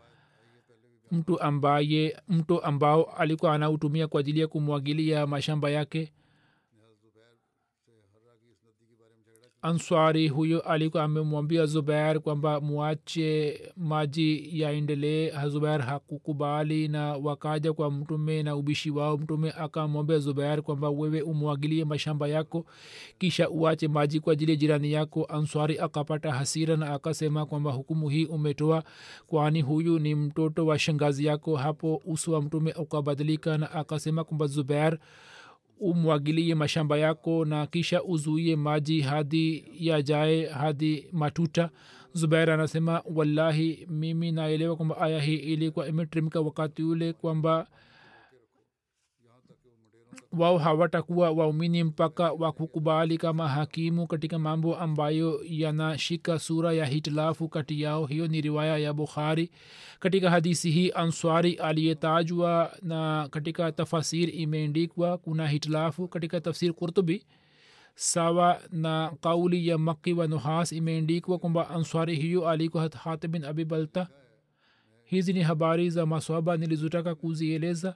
mtu 1.11 1.41
ambaye 1.41 2.17
mto 2.27 2.59
ambao 2.59 3.03
alikuwa 3.03 3.53
anautumia 3.53 4.07
kwa 4.07 4.19
ajili 4.19 4.39
ya 4.39 4.47
kumwagilia 4.47 5.27
mashamba 5.27 5.69
yake 5.69 6.11
answari 9.65 10.27
huyo 10.27 10.59
alikuwa 10.59 11.03
amemwambia 11.03 11.65
zubair 11.65 12.19
kwamba 12.19 12.61
mwache 12.61 13.61
maji 13.77 14.49
yaendelee. 14.61 15.31
Zubair 15.49 15.81
hakukubali 15.81 16.87
na 16.87 17.13
wakaja 17.13 17.73
kwa 17.73 17.91
mtume 17.91 18.43
na 18.43 18.55
ubishi 18.55 18.91
wao. 18.91 19.17
Mtume 19.17 19.51
akamwambia 19.51 20.19
zubair 20.19 20.61
kwamba 20.61 20.89
wewe 20.89 21.21
umwagilie 21.21 21.85
mashamba 21.85 22.27
yako 22.27 22.65
kisha 23.17 23.49
uache 23.49 23.87
maji 23.87 24.19
kwa 24.19 24.33
ajili 24.33 24.51
ya 24.51 24.57
jirani 24.57 24.91
yako. 24.91 25.25
Answari 25.25 25.79
akapata 25.79 26.31
hasira 26.31 26.77
na 26.77 26.93
akasema 26.93 27.45
kwamba 27.45 27.71
hukumu 27.71 28.09
hii 28.09 28.25
umetoa 28.25 28.83
kwani 29.27 29.61
huyu 29.61 29.99
ni 29.99 30.15
mtoto 30.15 30.65
wa 30.65 30.79
shangazi 30.79 31.25
yako. 31.25 31.55
Hapo 31.55 32.01
uso 32.05 32.31
wa 32.31 32.41
mtume 32.41 32.73
ukabadilika 32.73 33.57
na 33.57 33.71
akasema 33.71 34.23
kwamba 34.23 34.47
zubair 34.47 34.97
umwagilie 35.79 36.55
mashamba 36.55 36.97
yako 36.97 37.45
na 37.45 37.67
kisha 37.67 38.03
uzuie 38.03 38.55
maji 38.55 39.01
hadi 39.01 39.65
yajae 39.79 40.45
hadi 40.45 41.07
matuta. 41.11 41.69
Zubair 42.13 42.51
anasema 42.51 43.01
wallahi 43.15 43.87
mimi 43.89 44.31
naelewa 44.31 44.75
kwamba 44.75 44.97
aya 45.01 45.21
hii 45.21 45.35
ilikuwa 45.35 45.87
imetrimika 45.87 46.41
wakati 46.41 46.83
ule 46.83 47.13
kwamba 47.13 47.67
wao 50.37 50.57
hawatakuwa 50.57 51.31
waumini 51.31 51.83
mpaka 51.83 52.31
wakukubali 52.31 53.17
kama 53.17 53.47
hakimu 53.49 54.07
katika 54.07 54.39
mambo 54.39 54.75
ambayo 54.77 55.41
yanashika 55.49 56.39
sura 56.39 56.73
ya 56.73 56.85
hitilafu 56.85 57.49
kati 57.49 57.81
yao. 57.81 58.05
Hiyo 58.05 58.27
ni 58.27 58.41
riwaya 58.41 58.77
ya 58.77 58.93
bukhari. 58.93 59.51
Katika 59.99 60.29
hadisi 60.29 60.71
hii 60.71 60.91
answari 60.95 61.53
aliyetajwa 61.53 62.71
na 62.81 63.27
katika 63.31 63.71
tafasir 63.71 64.35
imeendikwa 64.35 65.17
kuna 65.17 65.47
hitilafu 65.47 66.07
katika 66.07 66.41
tafsir 66.41 66.73
kurtubi 66.73 67.25
sawa 67.95 68.59
na 68.71 69.11
kauli 69.21 69.67
ya 69.67 69.77
maki 69.77 70.13
wa 70.13 70.27
nuhas 70.27 70.71
imeendikwa 70.71 71.37
kwamba 71.39 71.69
answari 71.69 72.15
hiyo 72.15 72.49
alikuwa 72.49 72.89
hatib 73.03 73.31
bin 73.31 73.45
abi 73.45 73.65
balta. 73.65 74.07
Hizi 75.03 75.33
ni 75.33 75.41
habari 75.41 75.89
za 75.89 76.05
maswaba 76.05 76.57
nilizotaka 76.57 77.15
kuzieleza 77.15 77.95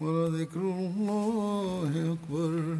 ولذكر 0.00 0.60
الله 0.60 2.12
أكبر 2.12 2.76